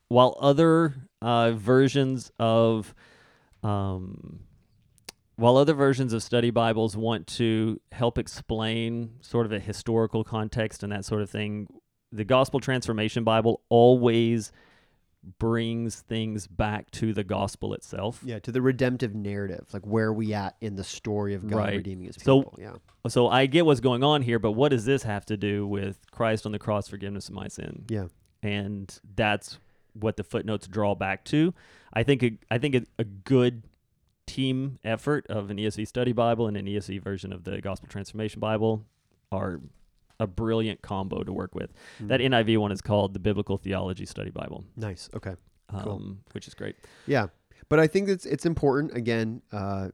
while 0.07 0.35
other 0.39 0.95
uh, 1.21 1.51
versions 1.51 2.31
of 2.39 2.93
um, 3.63 4.41
while 5.35 5.57
other 5.57 5.73
versions 5.73 6.13
of 6.13 6.21
study 6.21 6.51
Bibles 6.51 6.95
want 6.97 7.27
to 7.27 7.79
help 7.91 8.17
explain 8.17 9.11
sort 9.21 9.45
of 9.45 9.51
a 9.51 9.59
historical 9.59 10.23
context 10.23 10.83
and 10.83 10.91
that 10.91 11.05
sort 11.05 11.21
of 11.21 11.29
thing, 11.29 11.67
the 12.11 12.23
Gospel 12.23 12.59
Transformation 12.59 13.23
Bible 13.23 13.61
always 13.69 14.51
brings 15.39 16.01
things 16.01 16.47
back 16.47 16.91
to 16.91 17.13
the 17.13 17.23
gospel 17.23 17.73
itself. 17.73 18.21
Yeah, 18.25 18.39
to 18.39 18.51
the 18.51 18.61
redemptive 18.61 19.15
narrative, 19.15 19.65
like 19.73 19.85
where 19.85 20.07
are 20.07 20.13
we 20.13 20.33
at 20.33 20.55
in 20.61 20.75
the 20.75 20.83
story 20.83 21.33
of 21.33 21.47
God 21.47 21.57
Right. 21.57 21.75
redeeming 21.77 22.05
His 22.07 22.17
people. 22.17 22.53
So- 22.57 22.61
yeah, 22.61 22.73
So 23.07 23.27
I 23.29 23.45
get 23.45 23.65
what's 23.65 23.79
going 23.79 24.03
on 24.03 24.21
here, 24.21 24.39
but 24.39 24.51
what 24.53 24.69
does 24.69 24.85
this 24.85 25.03
have 25.03 25.25
to 25.27 25.37
do 25.37 25.65
with 25.67 25.99
Christ 26.11 26.45
on 26.45 26.51
the 26.51 26.59
cross, 26.59 26.87
forgiveness 26.87 27.29
of 27.29 27.35
my 27.35 27.47
sin? 27.47 27.85
yeah, 27.89 28.07
and 28.41 28.99
that's 29.15 29.59
what 29.93 30.17
the 30.17 30.23
footnotes 30.23 30.67
draw 30.67 30.95
back 30.95 31.23
to. 31.25 31.53
I 31.93 32.03
think 32.03 32.23
a, 32.23 32.37
I 32.51 32.57
think 32.57 32.75
a, 32.75 32.83
a 32.97 33.03
good 33.03 33.63
team 34.25 34.79
effort 34.83 35.27
of 35.27 35.49
an 35.51 35.57
ESV 35.57 35.87
study 35.87 36.11
Bible 36.13 36.47
and 36.47 36.57
an 36.57 36.65
ESV 36.65 37.01
version 37.01 37.31
of 37.31 37.43
the 37.43 37.61
Gospel 37.61 37.87
Transformation 37.89 38.39
Bible 38.39 38.85
are 39.31 39.59
a 40.23 40.27
brilliant 40.27 40.81
combo 40.81 41.23
to 41.23 41.31
work 41.33 41.53
with. 41.55 41.71
That 41.99 42.19
Mm. 42.19 42.25
NIV 42.33 42.57
one 42.57 42.71
is 42.71 42.81
called 42.81 43.13
the 43.13 43.19
Biblical 43.19 43.57
Theology 43.57 44.05
Study 44.05 44.31
Bible, 44.31 44.63
nice. 44.75 45.09
Okay, 45.13 45.35
um, 45.69 45.83
Cool. 45.83 46.17
which 46.33 46.47
is 46.47 46.53
great. 46.53 46.75
yeah, 47.07 47.27
but 47.69 47.79
I 47.79 47.87
think 47.87 48.09
it's 48.09 48.25
it's 48.25 48.45
important 48.45 48.95
again 48.95 49.41
uh, 49.51 49.89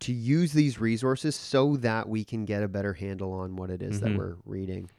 to 0.00 0.12
use 0.12 0.52
these 0.52 0.80
resources 0.80 1.36
so 1.36 1.76
that 1.78 2.08
we 2.08 2.24
can 2.24 2.44
get 2.44 2.62
a 2.62 2.68
better 2.68 2.92
handle 2.92 3.32
on 3.32 3.56
what 3.56 3.70
it 3.70 3.80
is 3.82 3.98
Mhm. 3.98 4.00
that 4.00 4.18
we're 4.18 4.36
reading. 4.44 4.90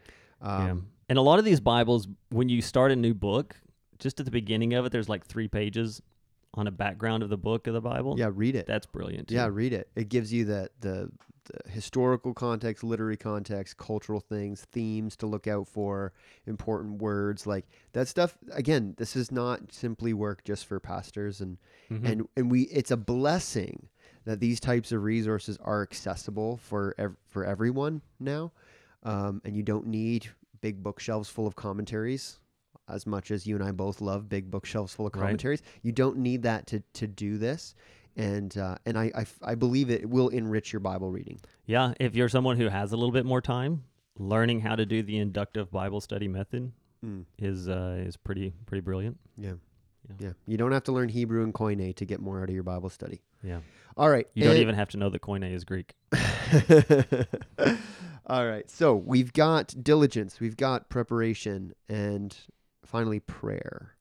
Um, 0.41 0.67
yeah. 0.67 0.75
And 1.10 1.17
a 1.19 1.21
lot 1.21 1.38
of 1.38 1.45
these 1.45 1.60
Bibles, 1.60 2.08
when 2.29 2.49
you 2.49 2.62
start 2.62 2.91
a 2.91 2.95
new 2.95 3.13
book, 3.13 3.55
just 3.99 4.19
at 4.19 4.25
the 4.25 4.31
beginning 4.31 4.73
of 4.73 4.86
it, 4.86 4.91
there's 4.91 5.10
like 5.10 5.25
three 5.25 5.47
pages 5.47 6.01
on 6.55 6.65
a 6.67 6.71
background 6.71 7.21
of 7.23 7.29
the 7.29 7.38
book 7.38 7.67
of 7.67 7.73
the 7.73 7.81
Bible. 7.81 8.15
yeah, 8.17 8.29
read 8.34 8.55
it. 8.55 8.65
That's 8.65 8.86
brilliant. 8.86 9.29
Yeah, 9.29 9.47
read 9.51 9.73
it. 9.73 9.89
It 9.95 10.08
gives 10.10 10.31
you 10.34 10.45
the 10.45 10.69
the 10.79 11.12
historical 11.67 12.34
context, 12.34 12.84
literary 12.84 13.17
context, 13.17 13.77
cultural 13.77 14.19
things, 14.19 14.65
themes 14.71 15.15
to 15.17 15.27
look 15.27 15.47
out 15.47 15.67
for, 15.67 16.13
important 16.45 17.01
words 17.01 17.45
like 17.47 17.65
that 17.93 18.08
stuff. 18.08 18.38
Again, 18.51 18.93
this 18.97 19.15
is 19.15 19.31
not 19.31 19.71
simply 19.71 20.13
work 20.13 20.43
just 20.43 20.65
for 20.65 20.79
pastors 20.79 21.41
and 21.41 21.58
Mhm. 21.89 22.05
and 22.10 22.27
and 22.36 22.51
we 22.51 22.63
it's 22.63 22.91
a 22.91 22.97
blessing 22.97 23.89
that 24.25 24.39
these 24.39 24.60
types 24.60 24.91
of 24.91 25.03
resources 25.03 25.58
are 25.62 25.81
accessible 25.84 26.58
for 26.58 26.95
ev- 26.97 27.17
for 27.27 27.45
everyone 27.45 28.01
now. 28.19 28.51
Um, 29.03 29.41
and 29.45 29.55
you 29.55 29.62
don't 29.62 29.86
need 29.88 30.29
big 30.62 30.81
bookshelves 30.81 31.29
full 31.29 31.45
of 31.45 31.55
commentaries 31.55 32.39
as 32.88 33.05
much 33.05 33.29
as 33.31 33.45
you 33.45 33.55
and 33.55 33.63
I 33.63 33.71
both 33.71 34.01
love 34.01 34.27
big 34.29 34.49
bookshelves 34.49 34.93
full 34.95 35.05
of 35.08 35.13
Right. 35.15 35.21
commentaries. 35.21 35.62
You 35.84 35.91
don't 35.91 36.17
need 36.17 36.41
that 36.43 36.65
to 36.67 36.79
to 36.93 37.08
do 37.08 37.38
this. 37.38 37.75
And 38.17 38.58
uh, 38.58 38.75
and 38.86 38.97
I, 38.97 39.12
I 39.15 39.25
I 39.41 39.56
believe 39.56 39.89
it 39.89 40.10
will 40.10 40.30
enrich 40.30 40.71
your 40.71 40.80
Bible 40.80 41.12
reading. 41.12 41.39
Yeah, 41.65 41.93
if 41.99 42.15
you're 42.15 42.30
someone 42.30 42.56
who 42.58 42.69
has 42.69 42.91
a 42.93 42.97
little 42.97 43.12
bit 43.12 43.25
more 43.25 43.41
time, 43.41 43.84
learning 44.17 44.62
how 44.62 44.75
to 44.75 44.86
do 44.86 45.04
the 45.04 45.17
inductive 45.17 45.69
Bible 45.71 45.99
study 46.01 46.28
method 46.28 46.71
is 47.38 47.67
uh, 47.67 47.97
is 47.99 48.17
pretty 48.17 48.54
pretty 48.65 48.82
brilliant. 48.82 49.17
Yeah. 49.38 49.54
Yeah. 50.08 50.28
yeah. 50.28 50.34
You 50.47 50.58
don't 50.58 50.71
have 50.71 50.84
to 50.86 50.91
learn 50.91 51.10
Hebrew 51.10 51.43
and 51.43 51.54
Koine 51.54 51.95
to 51.95 52.06
get 52.06 52.19
more 52.19 52.41
out 52.41 52.49
of 52.49 52.56
your 52.56 52.63
Bible 52.63 52.89
study. 52.89 53.21
Yeah, 53.43 53.60
All 53.97 54.10
right. 54.10 54.28
you 54.34 54.43
don't 54.43 54.58
even 54.58 54.75
have 54.75 54.89
to 54.89 54.97
know 54.97 55.10
that 55.10 55.21
Koine 55.21 55.51
is 55.54 55.63
Greek. 55.63 55.93
All 58.28 58.47
right. 58.47 58.69
So 58.71 58.95
we've 58.95 59.34
got 59.34 59.75
diligence, 59.84 60.39
we've 60.39 60.58
got 60.58 60.89
preparation, 60.89 61.73
and 61.88 62.36
finally 62.84 63.19
prayer. 63.19 63.95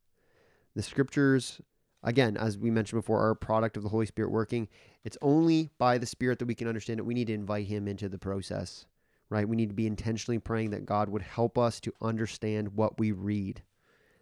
The 0.74 0.82
scriptures, 0.82 1.60
again, 2.04 2.36
as 2.36 2.56
we 2.56 2.70
mentioned 2.70 3.00
before, 3.02 3.20
are 3.20 3.30
a 3.30 3.36
product 3.36 3.76
of 3.76 3.82
the 3.82 3.88
Holy 3.88 4.06
Spirit 4.06 4.30
working. 4.30 4.68
It's 5.02 5.18
only 5.20 5.70
by 5.78 5.98
the 5.98 6.06
Spirit 6.06 6.38
that 6.38 6.46
we 6.46 6.54
can 6.54 6.68
understand 6.68 7.00
it. 7.00 7.06
We 7.06 7.14
need 7.14 7.26
to 7.26 7.34
invite 7.34 7.66
Him 7.66 7.88
into 7.88 8.08
the 8.08 8.18
process, 8.18 8.86
right? 9.30 9.48
We 9.48 9.56
need 9.56 9.70
to 9.70 9.74
be 9.74 9.86
intentionally 9.88 10.38
praying 10.38 10.70
that 10.70 10.86
God 10.86 11.08
would 11.08 11.22
help 11.22 11.58
us 11.58 11.80
to 11.80 11.92
understand 12.00 12.74
what 12.76 12.98
we 12.98 13.10
read. 13.10 13.62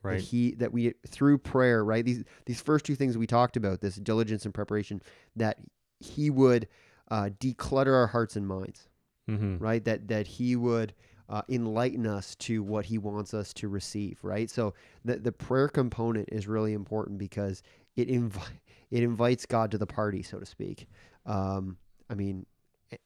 That 0.02 0.08
Right. 0.08 0.20
he 0.20 0.50
that 0.56 0.72
we 0.72 0.94
through 1.06 1.38
prayer, 1.38 1.84
right? 1.84 2.04
These 2.04 2.24
these 2.46 2.60
first 2.60 2.84
two 2.84 2.96
things 2.96 3.16
we 3.16 3.26
talked 3.28 3.56
about, 3.56 3.82
this 3.82 3.94
diligence 3.96 4.44
and 4.44 4.52
preparation, 4.52 5.00
that 5.36 5.58
he 6.00 6.28
would 6.28 6.66
uh, 7.08 7.30
declutter 7.38 7.94
our 7.94 8.08
hearts 8.08 8.34
and 8.34 8.48
minds, 8.48 8.88
Mm-hmm. 9.30 9.58
right? 9.58 9.84
That 9.84 10.08
that 10.08 10.26
he 10.26 10.56
would 10.56 10.92
uh, 11.28 11.42
enlighten 11.48 12.06
us 12.06 12.34
to 12.36 12.62
what 12.62 12.84
he 12.84 12.98
wants 12.98 13.34
us 13.34 13.52
to 13.54 13.68
receive, 13.68 14.18
right? 14.22 14.50
So 14.50 14.74
the 15.04 15.16
the 15.16 15.32
prayer 15.32 15.68
component 15.68 16.28
is 16.30 16.46
really 16.46 16.72
important 16.72 17.18
because 17.18 17.62
it 17.96 18.08
invi- 18.08 18.60
it 18.90 19.02
invites 19.02 19.46
God 19.46 19.70
to 19.70 19.78
the 19.78 19.86
party, 19.86 20.22
so 20.22 20.38
to 20.38 20.46
speak. 20.46 20.86
Um, 21.26 21.76
I 22.10 22.14
mean, 22.14 22.46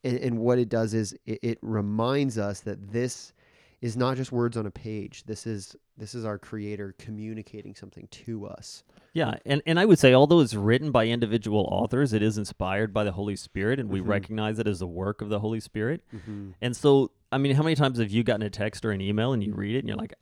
and, 0.03 0.17
and 0.17 0.39
what 0.39 0.59
it 0.59 0.69
does 0.69 0.93
is 0.93 1.15
it, 1.25 1.39
it 1.41 1.59
reminds 1.61 2.37
us 2.37 2.61
that 2.61 2.91
this 2.91 3.33
is 3.81 3.95
not 3.95 4.17
just 4.17 4.31
words 4.31 4.57
on 4.57 4.65
a 4.65 4.71
page. 4.71 5.23
This 5.25 5.45
is 5.45 5.75
this 5.97 6.13
is 6.15 6.25
our 6.25 6.37
Creator 6.37 6.95
communicating 6.99 7.73
something 7.75 8.07
to 8.11 8.45
us. 8.47 8.83
Yeah, 9.13 9.35
and, 9.47 9.61
and 9.65 9.79
I 9.79 9.85
would 9.85 9.97
say 9.97 10.13
although 10.13 10.41
it's 10.41 10.53
written 10.53 10.91
by 10.91 11.07
individual 11.07 11.67
authors, 11.71 12.13
it 12.13 12.21
is 12.21 12.37
inspired 12.37 12.93
by 12.93 13.03
the 13.03 13.11
Holy 13.11 13.35
Spirit, 13.35 13.79
and 13.79 13.89
we 13.89 13.99
Mhm. 14.01 14.07
recognize 14.07 14.59
it 14.59 14.67
as 14.67 14.77
the 14.79 14.87
work 14.87 15.21
of 15.21 15.29
the 15.29 15.39
Holy 15.39 15.59
Spirit. 15.59 16.03
Mm-hmm. 16.15 16.51
And 16.61 16.75
so, 16.77 17.11
I 17.31 17.39
mean, 17.39 17.55
how 17.55 17.63
many 17.63 17.75
times 17.75 17.97
have 17.97 18.11
you 18.11 18.23
gotten 18.23 18.43
a 18.43 18.49
text 18.51 18.85
or 18.85 18.91
an 18.91 19.01
email 19.01 19.33
and 19.33 19.43
you 19.43 19.53
read 19.55 19.75
it 19.75 19.79
and 19.79 19.87
you're 19.87 19.97
like, 19.97 20.13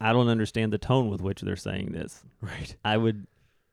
I 0.00 0.12
don't 0.12 0.28
understand 0.28 0.72
the 0.72 0.78
tone 0.78 1.08
with 1.10 1.20
which 1.20 1.40
they're 1.40 1.56
saying 1.56 1.90
this. 1.92 2.22
Right. 2.40 2.76
I 2.84 2.96
would. 2.96 3.26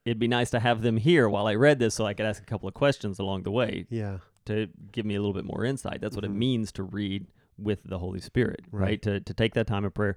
It'd 0.04 0.18
be 0.20 0.28
nice 0.28 0.50
to 0.50 0.60
have 0.60 0.82
them 0.82 0.96
here 0.96 1.28
while 1.28 1.46
I 1.48 1.54
read 1.56 1.78
this, 1.80 1.94
so 1.94 2.04
I 2.06 2.14
could 2.14 2.26
ask 2.26 2.40
a 2.42 2.46
couple 2.46 2.66
of 2.68 2.74
questions 2.74 3.18
along 3.20 3.42
the 3.44 3.50
way 3.52 3.86
Yeah. 3.90 4.18
to 4.46 4.68
give 4.92 5.04
me 5.06 5.14
a 5.16 5.20
little 5.20 5.34
bit 5.34 5.44
more 5.44 5.64
insight. 5.64 6.00
That's 6.00 6.14
what 6.16 6.24
Mhm. 6.24 6.28
it 6.28 6.34
means 6.34 6.72
to 6.72 6.82
read 6.84 7.26
with 7.58 7.80
the 7.84 7.98
Holy 7.98 8.20
Spirit, 8.20 8.60
right? 8.70 8.82
Right. 8.88 9.02
To 9.02 9.20
to 9.20 9.34
take 9.34 9.54
that 9.54 9.66
time 9.66 9.84
of 9.84 9.94
prayer, 9.94 10.16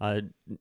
uh, 0.00 0.20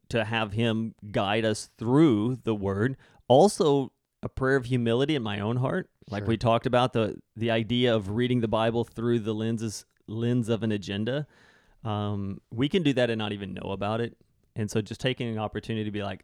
to 0.09 0.23
have 0.23 0.53
Him 0.53 0.95
guide 1.11 1.45
us 1.45 1.69
through 1.77 2.39
the 2.43 2.55
Word. 2.55 2.97
Also, 3.27 3.91
a 4.23 4.29
prayer 4.29 4.55
of 4.55 4.65
humility 4.65 5.15
in 5.15 5.23
my 5.23 5.39
own 5.39 5.57
heart, 5.57 5.89
like 6.09 6.21
Sure. 6.21 6.29
we 6.29 6.37
talked 6.37 6.65
about 6.65 6.93
the 6.93 7.17
the 7.35 7.51
idea 7.51 7.95
of 7.95 8.09
reading 8.11 8.41
the 8.41 8.47
Bible 8.47 8.83
through 8.83 9.19
the 9.19 9.33
lenses 9.33 9.85
lens 10.07 10.49
of 10.49 10.63
an 10.63 10.71
agenda. 10.71 11.27
Um, 11.83 12.41
we 12.51 12.67
can 12.69 12.81
do 12.83 12.93
that 12.93 13.09
and 13.09 13.19
not 13.19 13.31
even 13.31 13.53
know 13.53 13.71
about 13.71 14.01
it, 14.01 14.17
and 14.55 14.69
so 14.71 14.81
just 14.81 14.99
taking 15.01 15.27
an 15.27 15.37
opportunity 15.37 15.83
to 15.83 15.91
be 15.91 16.01
like, 16.03 16.23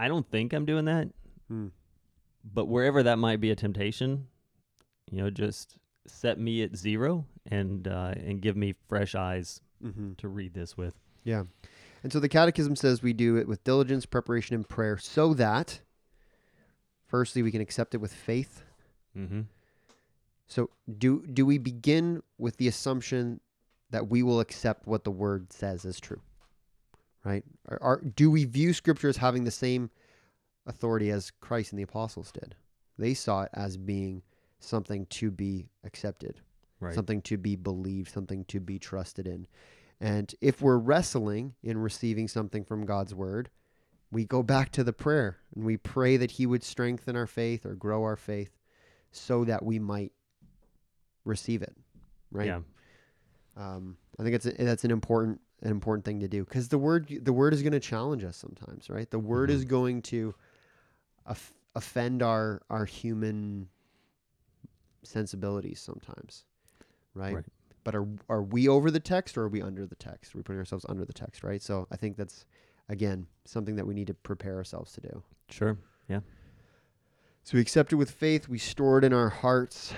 I 0.00 0.08
don't 0.08 0.26
think 0.30 0.52
I'm 0.52 0.64
doing 0.64 0.84
that, 0.86 1.08
Hmm. 1.48 1.68
but 2.44 2.66
wherever 2.66 3.02
that 3.02 3.18
might 3.18 3.40
be 3.40 3.50
a 3.50 3.56
temptation, 3.56 4.28
you 5.10 5.18
know, 5.18 5.28
just 5.30 5.76
set 6.10 6.38
me 6.38 6.62
at 6.62 6.76
zero 6.76 7.24
and 7.50 7.86
uh, 7.88 8.14
and 8.16 8.40
give 8.40 8.56
me 8.56 8.74
fresh 8.88 9.14
eyes 9.14 9.60
Mm-hmm. 9.84 10.14
to 10.14 10.28
read 10.28 10.54
this 10.54 10.74
with. 10.74 10.94
Yeah. 11.22 11.44
And 12.02 12.10
so 12.10 12.18
the 12.18 12.30
catechism 12.30 12.76
says 12.76 13.02
we 13.02 13.12
do 13.12 13.36
it 13.36 13.46
with 13.46 13.62
diligence, 13.62 14.06
preparation, 14.06 14.54
and 14.54 14.66
prayer 14.66 14.96
so 14.96 15.34
that, 15.34 15.80
firstly, 17.06 17.42
we 17.42 17.50
can 17.50 17.60
accept 17.60 17.94
it 17.94 17.98
with 17.98 18.12
faith. 18.12 18.62
Mm-hmm. 19.16 19.42
So 20.46 20.70
do 20.96 21.26
do 21.26 21.44
we 21.44 21.58
begin 21.58 22.22
with 22.38 22.56
the 22.56 22.68
assumption 22.68 23.40
that 23.90 24.08
we 24.08 24.22
will 24.22 24.40
accept 24.40 24.86
what 24.86 25.04
the 25.04 25.10
word 25.10 25.52
says 25.52 25.84
as 25.84 26.00
true? 26.00 26.22
Right? 27.22 27.44
Are, 27.68 27.78
are, 27.82 28.00
do 28.00 28.30
we 28.30 28.46
view 28.46 28.72
scripture 28.72 29.10
as 29.10 29.18
having 29.18 29.44
the 29.44 29.50
same 29.50 29.90
authority 30.66 31.10
as 31.10 31.32
Christ 31.40 31.72
and 31.72 31.78
the 31.78 31.82
apostles 31.84 32.32
did? 32.32 32.54
They 32.98 33.12
saw 33.12 33.42
it 33.42 33.50
as 33.52 33.76
being 33.76 34.22
something 34.66 35.06
to 35.06 35.30
be 35.30 35.68
accepted, 35.84 36.40
Right. 36.80 36.94
something 36.94 37.22
to 37.22 37.36
be 37.36 37.56
believed, 37.56 38.10
something 38.12 38.44
to 38.46 38.60
be 38.60 38.78
trusted 38.78 39.26
in. 39.26 39.46
And 40.00 40.34
if 40.40 40.60
we're 40.60 40.76
wrestling 40.78 41.54
in 41.62 41.78
receiving 41.78 42.28
something 42.28 42.64
from 42.64 42.84
God's 42.84 43.14
word, 43.14 43.48
we 44.12 44.24
go 44.24 44.42
back 44.42 44.70
to 44.72 44.84
the 44.84 44.92
prayer 44.92 45.38
and 45.54 45.64
we 45.64 45.76
pray 45.76 46.16
that 46.18 46.32
He 46.32 46.46
would 46.46 46.62
strengthen 46.62 47.16
our 47.16 47.26
faith 47.26 47.64
or 47.64 47.74
grow 47.74 48.02
our 48.02 48.16
faith 48.16 48.56
so 49.10 49.44
that 49.44 49.64
we 49.64 49.78
might 49.78 50.12
receive 51.24 51.62
it. 51.62 51.74
Right. 52.30 52.46
Yeah. 52.46 52.60
Um, 53.56 53.96
I 54.18 54.22
think 54.22 54.34
it's 54.34 54.46
a, 54.46 54.52
that's 54.52 54.84
an 54.84 54.90
important 54.90 55.40
an 55.62 55.70
important 55.70 56.04
thing 56.04 56.20
to 56.20 56.28
do 56.28 56.44
because 56.44 56.68
the 56.68 56.76
word 56.78 57.08
the 57.22 57.32
word 57.32 57.54
is 57.54 57.62
going 57.62 57.72
to 57.72 57.80
challenge 57.80 58.22
us 58.24 58.36
sometimes, 58.36 58.90
right? 58.90 59.10
The 59.10 59.18
word 59.18 59.48
Mhm. 59.48 59.52
is 59.54 59.64
going 59.64 60.02
to 60.02 60.34
off- 61.26 61.54
offend 61.74 62.22
our 62.22 62.60
our 62.68 62.84
human 62.84 63.68
sensibilities 65.02 65.80
sometimes, 65.80 66.44
right? 67.14 67.34
Right. 67.34 67.44
But 67.84 67.94
are 67.94 68.06
are 68.28 68.42
we 68.42 68.68
over 68.68 68.90
the 68.90 69.00
text 69.00 69.36
or 69.38 69.42
are 69.42 69.48
we 69.48 69.62
under 69.62 69.86
the 69.86 69.94
text? 69.94 70.34
Are 70.34 70.38
we 70.38 70.42
putting 70.42 70.58
ourselves 70.58 70.84
under 70.88 71.04
the 71.04 71.12
text, 71.12 71.44
right? 71.44 71.62
So 71.62 71.86
I 71.90 71.96
think 71.96 72.16
that's 72.16 72.44
again 72.88 73.26
something 73.44 73.76
that 73.76 73.86
we 73.86 73.94
need 73.94 74.08
to 74.08 74.14
prepare 74.14 74.56
ourselves 74.56 74.92
to 74.94 75.00
do. 75.00 75.22
Sure. 75.50 75.78
Yeah. 76.08 76.20
So 77.44 77.56
we 77.56 77.60
accept 77.60 77.92
it 77.92 77.96
with 77.96 78.10
faith. 78.10 78.48
We 78.48 78.58
store 78.58 78.98
it 78.98 79.04
in 79.04 79.12
our 79.12 79.28
hearts. 79.28 79.94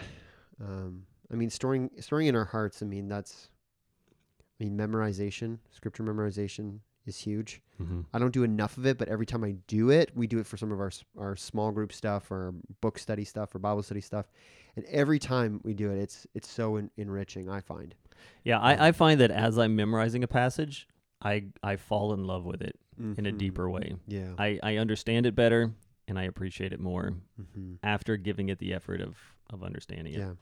Um, 0.61 1.05
I 1.33 1.35
mean, 1.35 1.49
storing 1.51 1.91
storing 2.01 2.27
in 2.27 2.37
our 2.37 2.45
hearts. 2.45 2.83
I 2.83 2.87
mean, 2.87 3.09
that's. 3.09 3.51
I 4.61 4.65
mean, 4.65 4.77
memorization, 4.77 5.59
scripture 5.71 6.03
memorization 6.03 6.81
is 7.09 7.19
huge. 7.19 7.61
Mm-hmm. 7.83 8.03
I 8.13 8.19
don't 8.19 8.33
do 8.33 8.43
enough 8.45 8.77
of 8.77 8.87
it, 8.87 8.99
but 8.99 9.09
every 9.09 9.27
time 9.27 9.43
I 9.45 9.53
do 9.67 9.91
it, 9.91 10.11
we 10.15 10.27
do 10.27 10.39
it 10.39 10.47
for 10.47 10.57
some 10.57 10.71
of 10.73 10.81
our 10.81 10.91
our 11.19 11.35
small 11.37 11.71
group 11.73 11.93
stuff, 11.93 12.31
or 12.31 12.55
book 12.81 12.99
study 12.99 13.25
stuff, 13.25 13.55
or 13.55 13.59
Bible 13.59 13.83
study 13.83 14.01
stuff, 14.01 14.27
and 14.77 14.85
every 14.87 15.19
time 15.19 15.61
we 15.65 15.75
do 15.75 15.91
it, 15.91 15.99
it's 15.99 16.27
it's 16.35 16.49
so 16.51 16.77
en- 16.77 16.91
enriching. 16.97 17.49
I 17.49 17.61
find. 17.61 17.95
Yeah, 18.45 18.59
I, 18.61 18.89
I 18.89 18.93
find 18.93 19.21
that 19.21 19.31
as 19.31 19.59
I'm 19.59 19.75
memorizing 19.77 20.23
a 20.25 20.29
passage, 20.29 20.87
I 21.23 21.45
I 21.63 21.77
fall 21.77 22.13
in 22.13 22.25
love 22.25 22.45
with 22.45 22.63
it 22.63 22.79
in 22.99 23.27
a 23.27 23.33
Mhm. 23.33 23.39
deeper 23.39 23.71
way. 23.71 23.95
Yeah. 24.09 24.35
I, 24.39 24.59
I 24.63 24.77
understand 24.79 25.25
it 25.25 25.35
better 25.37 25.73
and 26.09 26.19
I 26.19 26.25
appreciate 26.25 26.73
it 26.73 26.81
more 26.81 27.15
hmm 27.55 27.75
after 27.85 28.17
giving 28.17 28.49
it 28.49 28.59
the 28.59 28.75
effort 28.75 29.01
of 29.01 29.17
of 29.51 29.63
understanding 29.63 30.15
it. 30.15 30.19
Yeah. 30.19 30.35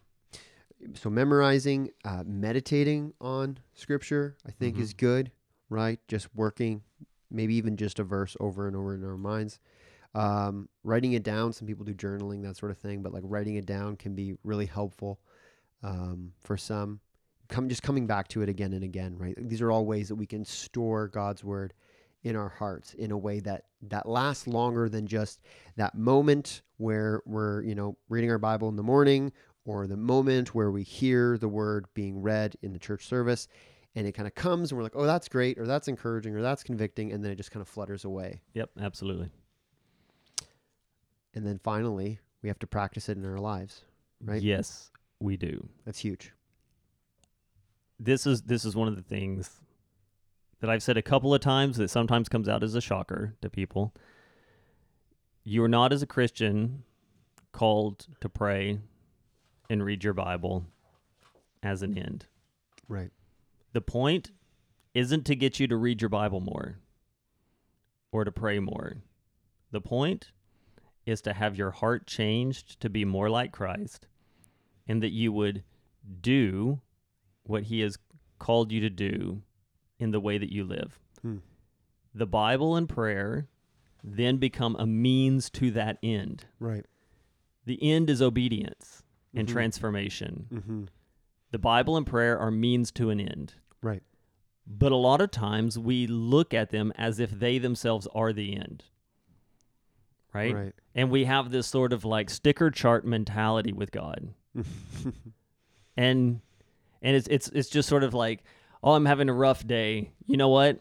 So 0.94 1.10
memorizing, 1.10 1.90
uh, 2.04 2.22
meditating 2.26 3.12
on 3.20 3.58
scripture, 3.74 4.36
I 4.46 4.50
think 4.52 4.76
Mhm. 4.76 4.80
is 4.80 4.92
good, 4.94 5.30
right? 5.68 5.98
Just 6.08 6.28
working, 6.34 6.82
maybe 7.30 7.54
even 7.56 7.76
just 7.76 7.98
a 7.98 8.04
verse 8.04 8.36
over 8.40 8.66
and 8.66 8.76
over 8.76 8.94
in 8.94 9.04
our 9.04 9.16
minds. 9.16 9.58
Um, 10.14 10.68
writing 10.82 11.12
it 11.12 11.22
down. 11.22 11.52
Some 11.52 11.66
people 11.66 11.84
do 11.84 11.92
journaling, 11.92 12.42
that 12.42 12.56
sort 12.56 12.72
of 12.72 12.78
thing, 12.78 13.02
but 13.02 13.12
like 13.12 13.22
writing 13.26 13.56
it 13.56 13.66
down 13.66 13.96
can 13.96 14.14
be 14.14 14.34
really 14.44 14.66
helpful 14.66 15.20
um, 15.82 16.32
for 16.42 16.56
some. 16.56 17.00
Come 17.48 17.68
just 17.68 17.82
coming 17.82 18.06
back 18.06 18.28
to 18.28 18.42
it 18.42 18.48
again 18.48 18.72
and 18.72 18.82
again, 18.82 19.16
right? 19.18 19.34
These 19.36 19.60
are 19.60 19.70
all 19.70 19.84
ways 19.84 20.08
that 20.08 20.16
we 20.16 20.26
can 20.26 20.44
store 20.44 21.08
God's 21.08 21.44
word 21.44 21.74
in 22.24 22.34
our 22.34 22.48
hearts 22.48 22.92
in 22.94 23.12
a 23.12 23.18
way 23.18 23.38
that 23.38 23.64
that 23.82 24.08
lasts 24.08 24.48
longer 24.48 24.88
than 24.88 25.06
just 25.06 25.40
that 25.76 25.94
moment 25.94 26.62
where 26.78 27.22
we're 27.24 27.62
you 27.62 27.74
know 27.74 27.96
reading 28.08 28.30
our 28.30 28.38
Bible 28.38 28.68
in 28.68 28.74
the 28.74 28.82
morning 28.82 29.32
or 29.64 29.86
the 29.86 29.96
moment 29.96 30.52
where 30.52 30.72
we 30.72 30.82
hear 30.82 31.38
the 31.38 31.48
word 31.48 31.86
being 31.94 32.20
read 32.20 32.56
in 32.62 32.72
the 32.72 32.80
church 32.80 33.06
service 33.06 33.46
and 33.96 34.06
it 34.06 34.12
kind 34.12 34.28
of 34.28 34.34
comes 34.34 34.70
and 34.70 34.76
we're 34.76 34.84
like, 34.84 34.94
oh, 34.94 35.06
that's 35.06 35.26
great, 35.26 35.58
or 35.58 35.66
that's 35.66 35.88
encouraging, 35.88 36.36
or 36.36 36.42
that's 36.42 36.62
convicting, 36.62 37.10
and 37.12 37.24
then 37.24 37.32
it 37.32 37.36
just 37.36 37.50
kind 37.50 37.62
of 37.62 37.68
flutters 37.68 38.04
away. 38.04 38.42
Yep, 38.52 38.70
absolutely. 38.80 39.30
And 41.34 41.46
then 41.46 41.58
finally, 41.58 42.20
we 42.42 42.48
have 42.48 42.58
to 42.60 42.66
practice 42.66 43.08
it 43.08 43.16
in 43.16 43.24
our 43.24 43.38
lives. 43.38 43.82
Right. 44.22 44.42
Yes, 44.42 44.90
we 45.18 45.36
do. 45.36 45.68
That's 45.84 45.98
huge. 45.98 46.32
This 47.98 48.26
is 48.26 48.42
this 48.42 48.64
is 48.64 48.76
one 48.76 48.88
of 48.88 48.96
the 48.96 49.02
things 49.02 49.60
that 50.60 50.70
I've 50.70 50.82
said 50.82 50.96
a 50.96 51.02
couple 51.02 51.34
of 51.34 51.40
times 51.40 51.78
that 51.78 51.88
sometimes 51.88 52.28
comes 52.28 52.48
out 52.48 52.62
as 52.62 52.74
a 52.74 52.80
shocker 52.80 53.34
to 53.42 53.50
people. 53.50 53.94
You 55.44 55.64
are 55.64 55.68
not 55.68 55.92
as 55.92 56.02
a 56.02 56.06
Christian 56.06 56.82
called 57.52 58.06
to 58.20 58.28
pray 58.28 58.78
and 59.70 59.84
read 59.84 60.04
your 60.04 60.14
Bible 60.14 60.66
as 61.62 61.82
an 61.82 61.96
end. 61.96 62.26
Right. 62.88 63.10
The 63.76 63.82
point 63.82 64.30
isn't 64.94 65.26
to 65.26 65.36
get 65.36 65.60
you 65.60 65.66
to 65.66 65.76
read 65.76 66.00
your 66.00 66.08
Bible 66.08 66.40
more 66.40 66.78
or 68.10 68.24
to 68.24 68.32
pray 68.32 68.58
more. 68.58 69.02
The 69.70 69.82
point 69.82 70.30
is 71.04 71.20
to 71.20 71.34
have 71.34 71.58
your 71.58 71.72
heart 71.72 72.06
changed 72.06 72.80
to 72.80 72.88
be 72.88 73.04
more 73.04 73.28
like 73.28 73.52
Christ 73.52 74.06
and 74.88 75.02
that 75.02 75.12
you 75.12 75.30
would 75.30 75.62
do 76.22 76.80
what 77.42 77.64
he 77.64 77.80
has 77.80 77.98
called 78.38 78.72
you 78.72 78.80
to 78.80 78.88
do 78.88 79.42
in 79.98 80.10
the 80.10 80.20
way 80.20 80.38
that 80.38 80.50
you 80.50 80.64
live. 80.64 80.98
Hmm. 81.20 81.36
The 82.14 82.24
Bible 82.24 82.76
and 82.76 82.88
prayer 82.88 83.46
then 84.02 84.38
become 84.38 84.74
a 84.78 84.86
means 84.86 85.50
to 85.50 85.70
that 85.72 85.98
end. 86.02 86.46
Right. 86.58 86.86
The 87.66 87.78
end 87.82 88.08
is 88.08 88.22
obedience 88.22 89.02
and 89.34 89.46
Mhm. 89.46 89.52
transformation. 89.52 90.46
Mm-hmm. 90.50 90.84
The 91.50 91.58
Bible 91.58 91.98
and 91.98 92.06
prayer 92.06 92.38
are 92.38 92.50
means 92.50 92.90
to 92.92 93.10
an 93.10 93.20
end. 93.20 93.52
Right. 93.82 94.02
But 94.66 94.92
a 94.92 94.96
lot 94.96 95.20
of 95.20 95.30
times 95.30 95.78
we 95.78 96.06
look 96.06 96.52
at 96.52 96.70
them 96.70 96.92
as 96.96 97.20
if 97.20 97.30
they 97.30 97.58
themselves 97.58 98.08
are 98.14 98.32
the 98.32 98.56
end. 98.56 98.84
Right? 100.32 100.54
Right. 100.54 100.74
And 100.94 101.10
we 101.10 101.24
have 101.24 101.50
this 101.50 101.66
sort 101.66 101.92
of 101.92 102.04
like 102.04 102.30
sticker 102.30 102.70
chart 102.70 103.06
mentality 103.06 103.72
with 103.72 103.90
God. 103.90 104.34
And 105.96 106.40
and 107.02 107.16
it's 107.16 107.26
it's 107.28 107.48
it's 107.48 107.68
just 107.68 107.88
sort 107.88 108.02
of 108.02 108.14
like, 108.14 108.44
oh, 108.82 108.92
I'm 108.92 109.06
having 109.06 109.28
a 109.28 109.32
rough 109.32 109.66
day. 109.66 110.10
You 110.26 110.36
know 110.36 110.48
what? 110.48 110.78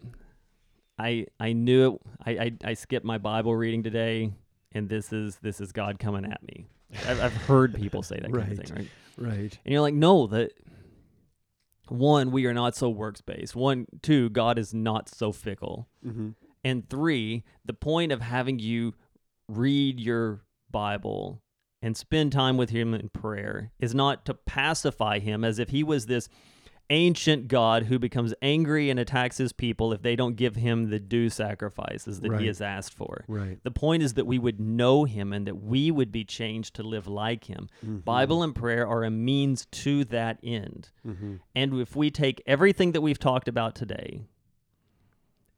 I 0.99 1.27
I 1.39 1.53
knew 1.53 1.93
it. 1.93 2.01
I 2.25 2.31
I, 2.31 2.51
I 2.63 2.73
skipped 2.73 3.05
my 3.05 3.17
Bible 3.17 3.55
reading 3.55 3.83
today, 3.83 4.33
and 4.73 4.89
this 4.89 5.13
is 5.13 5.37
this 5.37 5.61
is 5.61 5.71
God 5.71 5.99
coming 5.99 6.25
at 6.25 6.43
me. 6.43 6.67
I've, 7.07 7.21
I've 7.21 7.33
heard 7.33 7.73
people 7.75 8.03
say 8.03 8.19
that 8.19 8.31
kind 8.31 8.51
of 8.51 8.57
thing, 8.57 8.75
right? 8.75 8.89
right. 9.17 9.59
And 9.65 9.73
you're 9.73 9.81
like, 9.81 9.93
no, 9.93 10.27
that 10.27 10.51
one, 11.89 12.31
we 12.31 12.45
are 12.45 12.53
not 12.53 12.75
so 12.75 12.89
works 12.89 13.21
based. 13.21 13.55
One, 13.55 13.85
two, 14.01 14.29
God 14.29 14.57
is 14.57 14.73
not 14.73 15.09
so 15.09 15.31
fickle. 15.31 15.87
Mm-hmm. 16.05 16.29
And 16.63 16.89
three, 16.89 17.43
the 17.63 17.73
point 17.73 18.11
of 18.11 18.21
having 18.21 18.59
you 18.59 18.95
read 19.47 19.99
your 19.99 20.41
Bible 20.71 21.41
and 21.81 21.95
spend 21.95 22.31
time 22.31 22.57
with 22.57 22.71
Him 22.71 22.93
in 22.93 23.09
prayer 23.09 23.71
is 23.79 23.93
not 23.93 24.25
to 24.25 24.33
pacify 24.33 25.19
Him 25.19 25.43
as 25.43 25.59
if 25.59 25.69
He 25.69 25.83
was 25.83 26.07
this 26.07 26.27
ancient 26.89 27.47
God 27.47 27.83
who 27.83 27.97
becomes 27.97 28.33
angry 28.41 28.89
and 28.89 28.99
attacks 28.99 29.37
His 29.37 29.53
people 29.53 29.93
if 29.93 30.01
they 30.01 30.15
don't 30.15 30.35
give 30.35 30.55
Him 30.55 30.89
the 30.89 30.99
due 30.99 31.29
sacrifices 31.29 32.19
that 32.21 32.31
Right. 32.31 32.41
He 32.41 32.47
has 32.47 32.61
asked 32.61 32.93
for. 32.93 33.25
Right. 33.27 33.59
The 33.63 33.71
point 33.71 34.03
is 34.03 34.13
that 34.15 34.25
we 34.25 34.39
would 34.39 34.59
know 34.59 35.05
Him 35.05 35.33
and 35.33 35.47
that 35.47 35.61
we 35.61 35.91
would 35.91 36.11
be 36.11 36.23
changed 36.23 36.75
to 36.75 36.83
live 36.83 37.07
like 37.07 37.45
Him. 37.45 37.69
Mm-hmm. 37.83 37.99
Bible 37.99 38.43
and 38.43 38.53
prayer 38.55 38.87
are 38.87 39.03
a 39.03 39.11
means 39.11 39.65
to 39.67 40.03
that 40.05 40.39
end. 40.43 40.89
Mm-hmm. 41.05 41.35
And 41.55 41.73
if 41.79 41.95
we 41.95 42.11
take 42.11 42.41
everything 42.45 42.91
that 42.91 43.01
we've 43.01 43.19
talked 43.19 43.47
about 43.47 43.75
today 43.75 44.23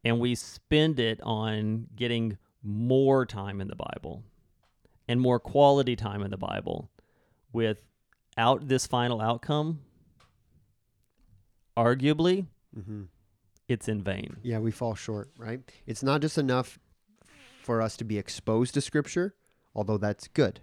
and 0.04 0.20
we 0.20 0.36
spend 0.36 1.00
it 1.00 1.20
on 1.22 1.88
getting 1.96 2.38
more 2.64 3.26
time 3.26 3.62
in 3.62 3.68
the 3.68 3.76
Bible 3.76 4.24
and 5.08 5.20
more 5.20 5.40
quality 5.40 5.96
time 5.96 6.22
in 6.22 6.32
the 6.32 6.38
Bible 6.38 6.90
without 7.54 8.68
this 8.68 8.86
final 8.88 9.22
outcome, 9.22 9.80
arguably 11.78 12.46
Mm-hmm. 12.78 13.04
it's 13.70 13.88
in 13.88 14.02
vain. 14.04 14.38
Yeah, 14.44 14.60
we 14.60 14.72
fall 14.72 14.94
short, 14.96 15.30
right? 15.38 15.62
It's 15.86 16.04
not 16.04 16.22
just 16.22 16.38
enough 16.38 16.78
for 17.62 17.82
us 17.82 17.98
to 17.98 18.04
be 18.04 18.18
exposed 18.18 18.74
to 18.76 18.82
Scripture, 18.82 19.34
although 19.74 19.98
that's 19.98 20.28
good. 20.28 20.60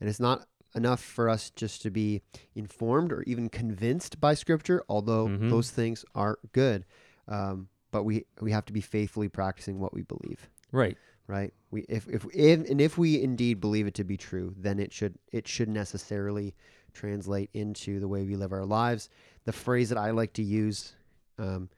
And 0.00 0.08
it's 0.08 0.20
not 0.20 0.46
enough 0.74 1.02
for 1.02 1.28
us 1.28 1.50
just 1.50 1.82
to 1.82 1.90
be 1.90 2.22
informed 2.54 3.10
or 3.12 3.22
even 3.22 3.48
convinced 3.48 4.20
by 4.20 4.34
Scripture, 4.34 4.82
although 4.88 5.28
Mhm. 5.28 5.50
those 5.50 5.70
things 5.70 6.04
are 6.14 6.38
good. 6.52 6.84
Um, 7.28 7.68
but 7.90 8.04
we, 8.04 8.26
we 8.40 8.52
have 8.52 8.66
to 8.66 8.72
be 8.72 8.80
faithfully 8.82 9.28
practicing 9.28 9.78
what 9.80 9.94
we 9.94 10.02
believe, 10.02 10.48
Right. 10.72 10.96
right? 11.26 11.52
We 11.70 11.82
if, 11.88 12.06
if 12.08 12.26
if 12.34 12.70
and 12.70 12.80
if 12.80 12.96
we 12.98 13.20
indeed 13.22 13.60
believe 13.60 13.86
it 13.86 13.94
to 13.94 14.04
be 14.04 14.16
true, 14.16 14.54
then 14.58 14.78
it 14.78 14.92
should 14.92 15.18
it 15.32 15.48
should 15.48 15.68
necessarily 15.68 16.54
translate 16.92 17.50
into 17.52 17.98
the 18.00 18.08
way 18.08 18.24
we 18.24 18.36
live 18.36 18.52
our 18.52 18.64
lives. 18.64 19.08
The 19.46 19.52
phrase 19.52 19.88
that 19.88 19.98
I 19.98 20.10
like 20.10 20.34
to 20.34 20.42
use, 20.42 20.92
um, 21.38 21.70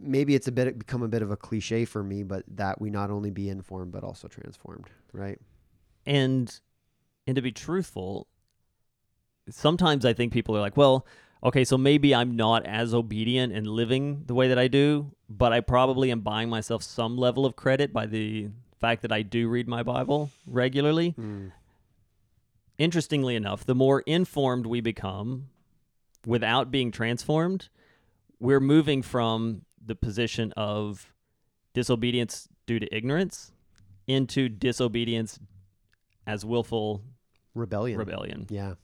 maybe 0.00 0.34
it's 0.34 0.48
a 0.48 0.52
bit 0.52 0.78
become 0.78 1.02
a 1.02 1.08
bit 1.08 1.22
of 1.22 1.30
a 1.30 1.36
cliche 1.36 1.84
for 1.84 2.02
me, 2.04 2.22
but 2.22 2.44
that 2.56 2.80
we 2.80 2.90
not 2.90 3.10
only 3.10 3.30
be 3.30 3.48
informed 3.48 3.92
but 3.92 4.04
also 4.04 4.28
transformed, 4.28 4.86
right? 5.12 5.40
and 6.06 6.60
and 7.26 7.36
to 7.36 7.42
be 7.42 7.52
truthful 7.52 8.26
sometimes 9.50 10.06
i 10.06 10.12
think 10.14 10.32
people 10.32 10.56
are 10.56 10.60
like 10.60 10.76
well 10.76 11.04
okay 11.42 11.64
so 11.64 11.76
maybe 11.76 12.14
i'm 12.14 12.34
not 12.36 12.64
as 12.64 12.94
obedient 12.94 13.52
and 13.52 13.66
living 13.66 14.22
the 14.26 14.32
way 14.32 14.48
that 14.48 14.58
i 14.58 14.68
do 14.68 15.10
but 15.28 15.52
i 15.52 15.60
probably 15.60 16.10
am 16.10 16.20
buying 16.20 16.48
myself 16.48 16.82
some 16.82 17.18
level 17.18 17.44
of 17.44 17.56
credit 17.56 17.92
by 17.92 18.06
the 18.06 18.48
fact 18.80 19.02
that 19.02 19.12
i 19.12 19.20
do 19.20 19.48
read 19.48 19.68
my 19.68 19.82
bible 19.82 20.30
regularly 20.46 21.14
interestingly 22.78 23.34
enough 23.34 23.64
the 23.66 23.74
more 23.74 24.00
informed 24.02 24.64
we 24.64 24.80
become 24.80 25.48
without 26.26 26.70
being 26.70 26.90
transformed 26.90 27.68
we're 28.40 28.60
moving 28.60 29.02
from 29.02 29.62
the 29.84 29.94
position 29.96 30.52
of 30.56 31.12
disobedience 31.74 32.48
due 32.66 32.78
to 32.78 32.94
ignorance 32.96 33.52
into 34.06 34.48
disobedience 34.48 35.38
as 36.26 36.44
willful 36.44 37.02
Rebellion. 37.54 37.98
rebellion 37.98 38.46
Yeah. 38.48 38.74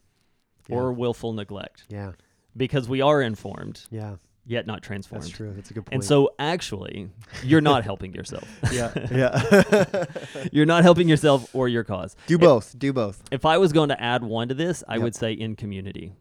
Yeah. 0.68 0.76
or 0.76 0.92
willful 0.92 1.32
neglect 1.32 1.84
yeah. 1.88 2.12
because 2.56 2.88
we 2.88 3.00
are 3.00 3.20
informed 3.22 3.82
Yeah. 3.90 4.16
yet 4.46 4.66
not 4.66 4.82
transformed. 4.82 5.24
That's 5.24 5.32
true. 5.32 5.52
That's 5.54 5.70
a 5.70 5.74
good 5.74 5.86
point. 5.86 5.94
And 5.94 6.04
so 6.04 6.34
actually, 6.38 7.08
you're 7.42 7.60
not 7.60 7.84
helping 7.90 8.12
yourself. 8.14 8.48
yeah, 8.72 8.92
yeah. 9.12 10.04
you're 10.52 10.66
not 10.66 10.82
helping 10.82 11.08
yourself 11.08 11.54
or 11.54 11.68
your 11.68 11.84
cause. 11.84 12.16
do 12.26 12.38
both. 12.38 12.78
Do 12.78 12.92
both. 12.92 13.22
If 13.30 13.44
I 13.44 13.58
was 13.58 13.72
going 13.72 13.90
to 13.90 14.02
add 14.02 14.22
one 14.24 14.48
to 14.48 14.54
this, 14.54 14.82
I 14.88 14.94
Yep. 14.94 15.02
would 15.02 15.14
say 15.14 15.32
in 15.32 15.54
community. 15.56 16.12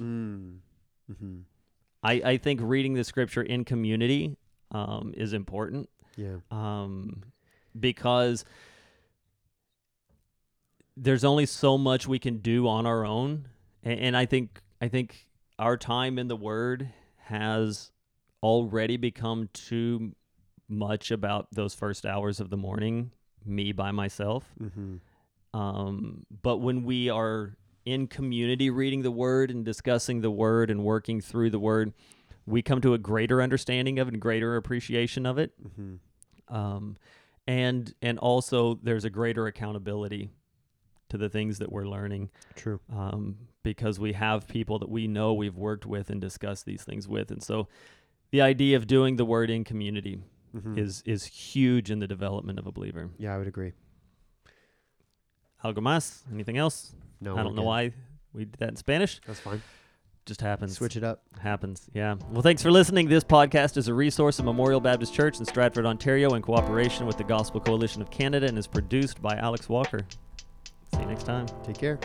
Mm. 0.00 0.58
Mm-hmm. 1.10 1.36
I, 2.02 2.12
I 2.24 2.36
think 2.36 2.60
reading 2.62 2.94
the 2.94 3.04
scripture 3.04 3.42
in 3.42 3.64
community 3.64 4.36
um, 4.72 5.12
is 5.16 5.32
important 5.32 5.88
Yeah. 6.16 6.36
um, 6.50 7.22
because 7.78 8.44
there's 10.96 11.24
only 11.24 11.46
so 11.46 11.76
much 11.78 12.06
we 12.06 12.18
can 12.18 12.38
do 12.38 12.68
on 12.68 12.86
our 12.86 13.04
own, 13.04 13.48
and, 13.82 13.98
and 14.00 14.16
I 14.16 14.26
think 14.26 14.60
I 14.80 14.88
think 14.88 15.26
our 15.58 15.76
time 15.76 16.18
in 16.18 16.28
the 16.28 16.36
Word 16.36 16.88
has 17.24 17.90
already 18.42 18.96
become 18.96 19.48
too 19.52 20.14
much 20.68 21.10
about 21.10 21.48
those 21.52 21.74
first 21.74 22.04
hours 22.06 22.40
of 22.40 22.50
the 22.50 22.56
morning, 22.56 23.10
me 23.44 23.72
by 23.72 23.90
myself. 23.90 24.44
Mm-hmm. 24.62 24.96
Um, 25.58 26.26
but 26.42 26.58
when 26.58 26.84
we 26.84 27.08
are 27.08 27.56
in 27.84 28.06
community 28.06 28.70
reading 28.70 29.02
the 29.02 29.10
Word 29.10 29.50
and 29.50 29.64
discussing 29.64 30.20
the 30.20 30.30
Word 30.30 30.70
and 30.70 30.84
working 30.84 31.20
through 31.20 31.50
the 31.50 31.58
Word, 31.58 31.92
we 32.46 32.62
come 32.62 32.80
to 32.80 32.94
a 32.94 32.98
greater 32.98 33.42
understanding 33.42 33.98
of 33.98 34.08
it 34.08 34.14
and 34.14 34.20
greater 34.22 34.56
appreciation 34.56 35.26
of 35.26 35.38
it 35.38 35.52
Mm-hmm. 35.62 36.54
um, 36.54 36.96
and 37.46 37.92
and 38.02 38.18
also 38.18 38.78
there's 38.82 39.04
a 39.04 39.10
greater 39.10 39.46
accountability 39.46 40.30
to 41.10 41.18
the 41.18 41.28
things 41.28 41.58
that 41.58 41.70
we're 41.70 41.86
learning 41.86 42.30
True. 42.54 42.80
um, 42.94 43.36
because 43.62 44.00
we 44.00 44.12
have 44.14 44.48
people 44.48 44.78
that 44.78 44.88
we 44.88 45.06
know 45.06 45.34
we've 45.34 45.56
worked 45.56 45.84
with 45.86 46.08
and 46.10 46.20
discussed 46.20 46.64
these 46.66 46.82
things 46.84 47.06
with 47.06 47.30
and 47.30 47.42
so 47.42 47.68
the 48.30 48.40
idea 48.40 48.76
of 48.76 48.86
doing 48.86 49.16
the 49.16 49.24
word 49.26 49.50
in 49.50 49.64
community 49.64 50.18
Mm-hmm. 50.56 50.78
is 50.78 51.02
is 51.04 51.24
huge 51.24 51.90
in 51.90 51.98
the 51.98 52.06
development 52.06 52.58
of 52.60 52.66
a 52.66 52.72
believer 52.72 53.10
yeah, 53.18 53.34
I 53.34 53.38
would 53.38 53.48
agree. 53.48 53.72
algo 55.64 55.80
más 55.82 56.22
anything 56.32 56.56
else 56.56 56.94
No, 57.20 57.36
i 57.36 57.42
don't 57.42 57.54
know 57.54 57.62
good. 57.62 57.66
why 57.66 57.92
we 58.32 58.44
did 58.44 58.58
that 58.58 58.68
in 58.70 58.76
spanish 58.76 59.20
That's 59.26 59.40
fine. 59.40 59.62
just 60.26 60.40
happens 60.40 60.76
Switch 60.76 60.96
it 60.96 61.04
up. 61.04 61.22
happens 61.40 61.88
yeah 61.94 62.16
well 62.30 62.42
thanks 62.42 62.62
for 62.62 62.70
listening 62.70 63.08
this 63.08 63.24
podcast 63.24 63.76
is 63.76 63.88
a 63.88 63.94
resource 63.94 64.38
of 64.38 64.44
memorial 64.44 64.80
baptist 64.80 65.14
church 65.14 65.38
in 65.38 65.44
stratford 65.44 65.86
ontario 65.86 66.34
in 66.34 66.42
cooperation 66.42 67.06
with 67.06 67.16
the 67.18 67.24
gospel 67.24 67.60
coalition 67.60 68.00
of 68.02 68.10
canada 68.10 68.46
and 68.46 68.58
is 68.58 68.66
produced 68.66 69.20
by 69.22 69.36
alex 69.36 69.68
walker 69.68 70.00
see 70.94 71.00
you 71.00 71.06
next 71.06 71.24
time 71.24 71.46
Take 71.64 71.78
care. 71.78 71.98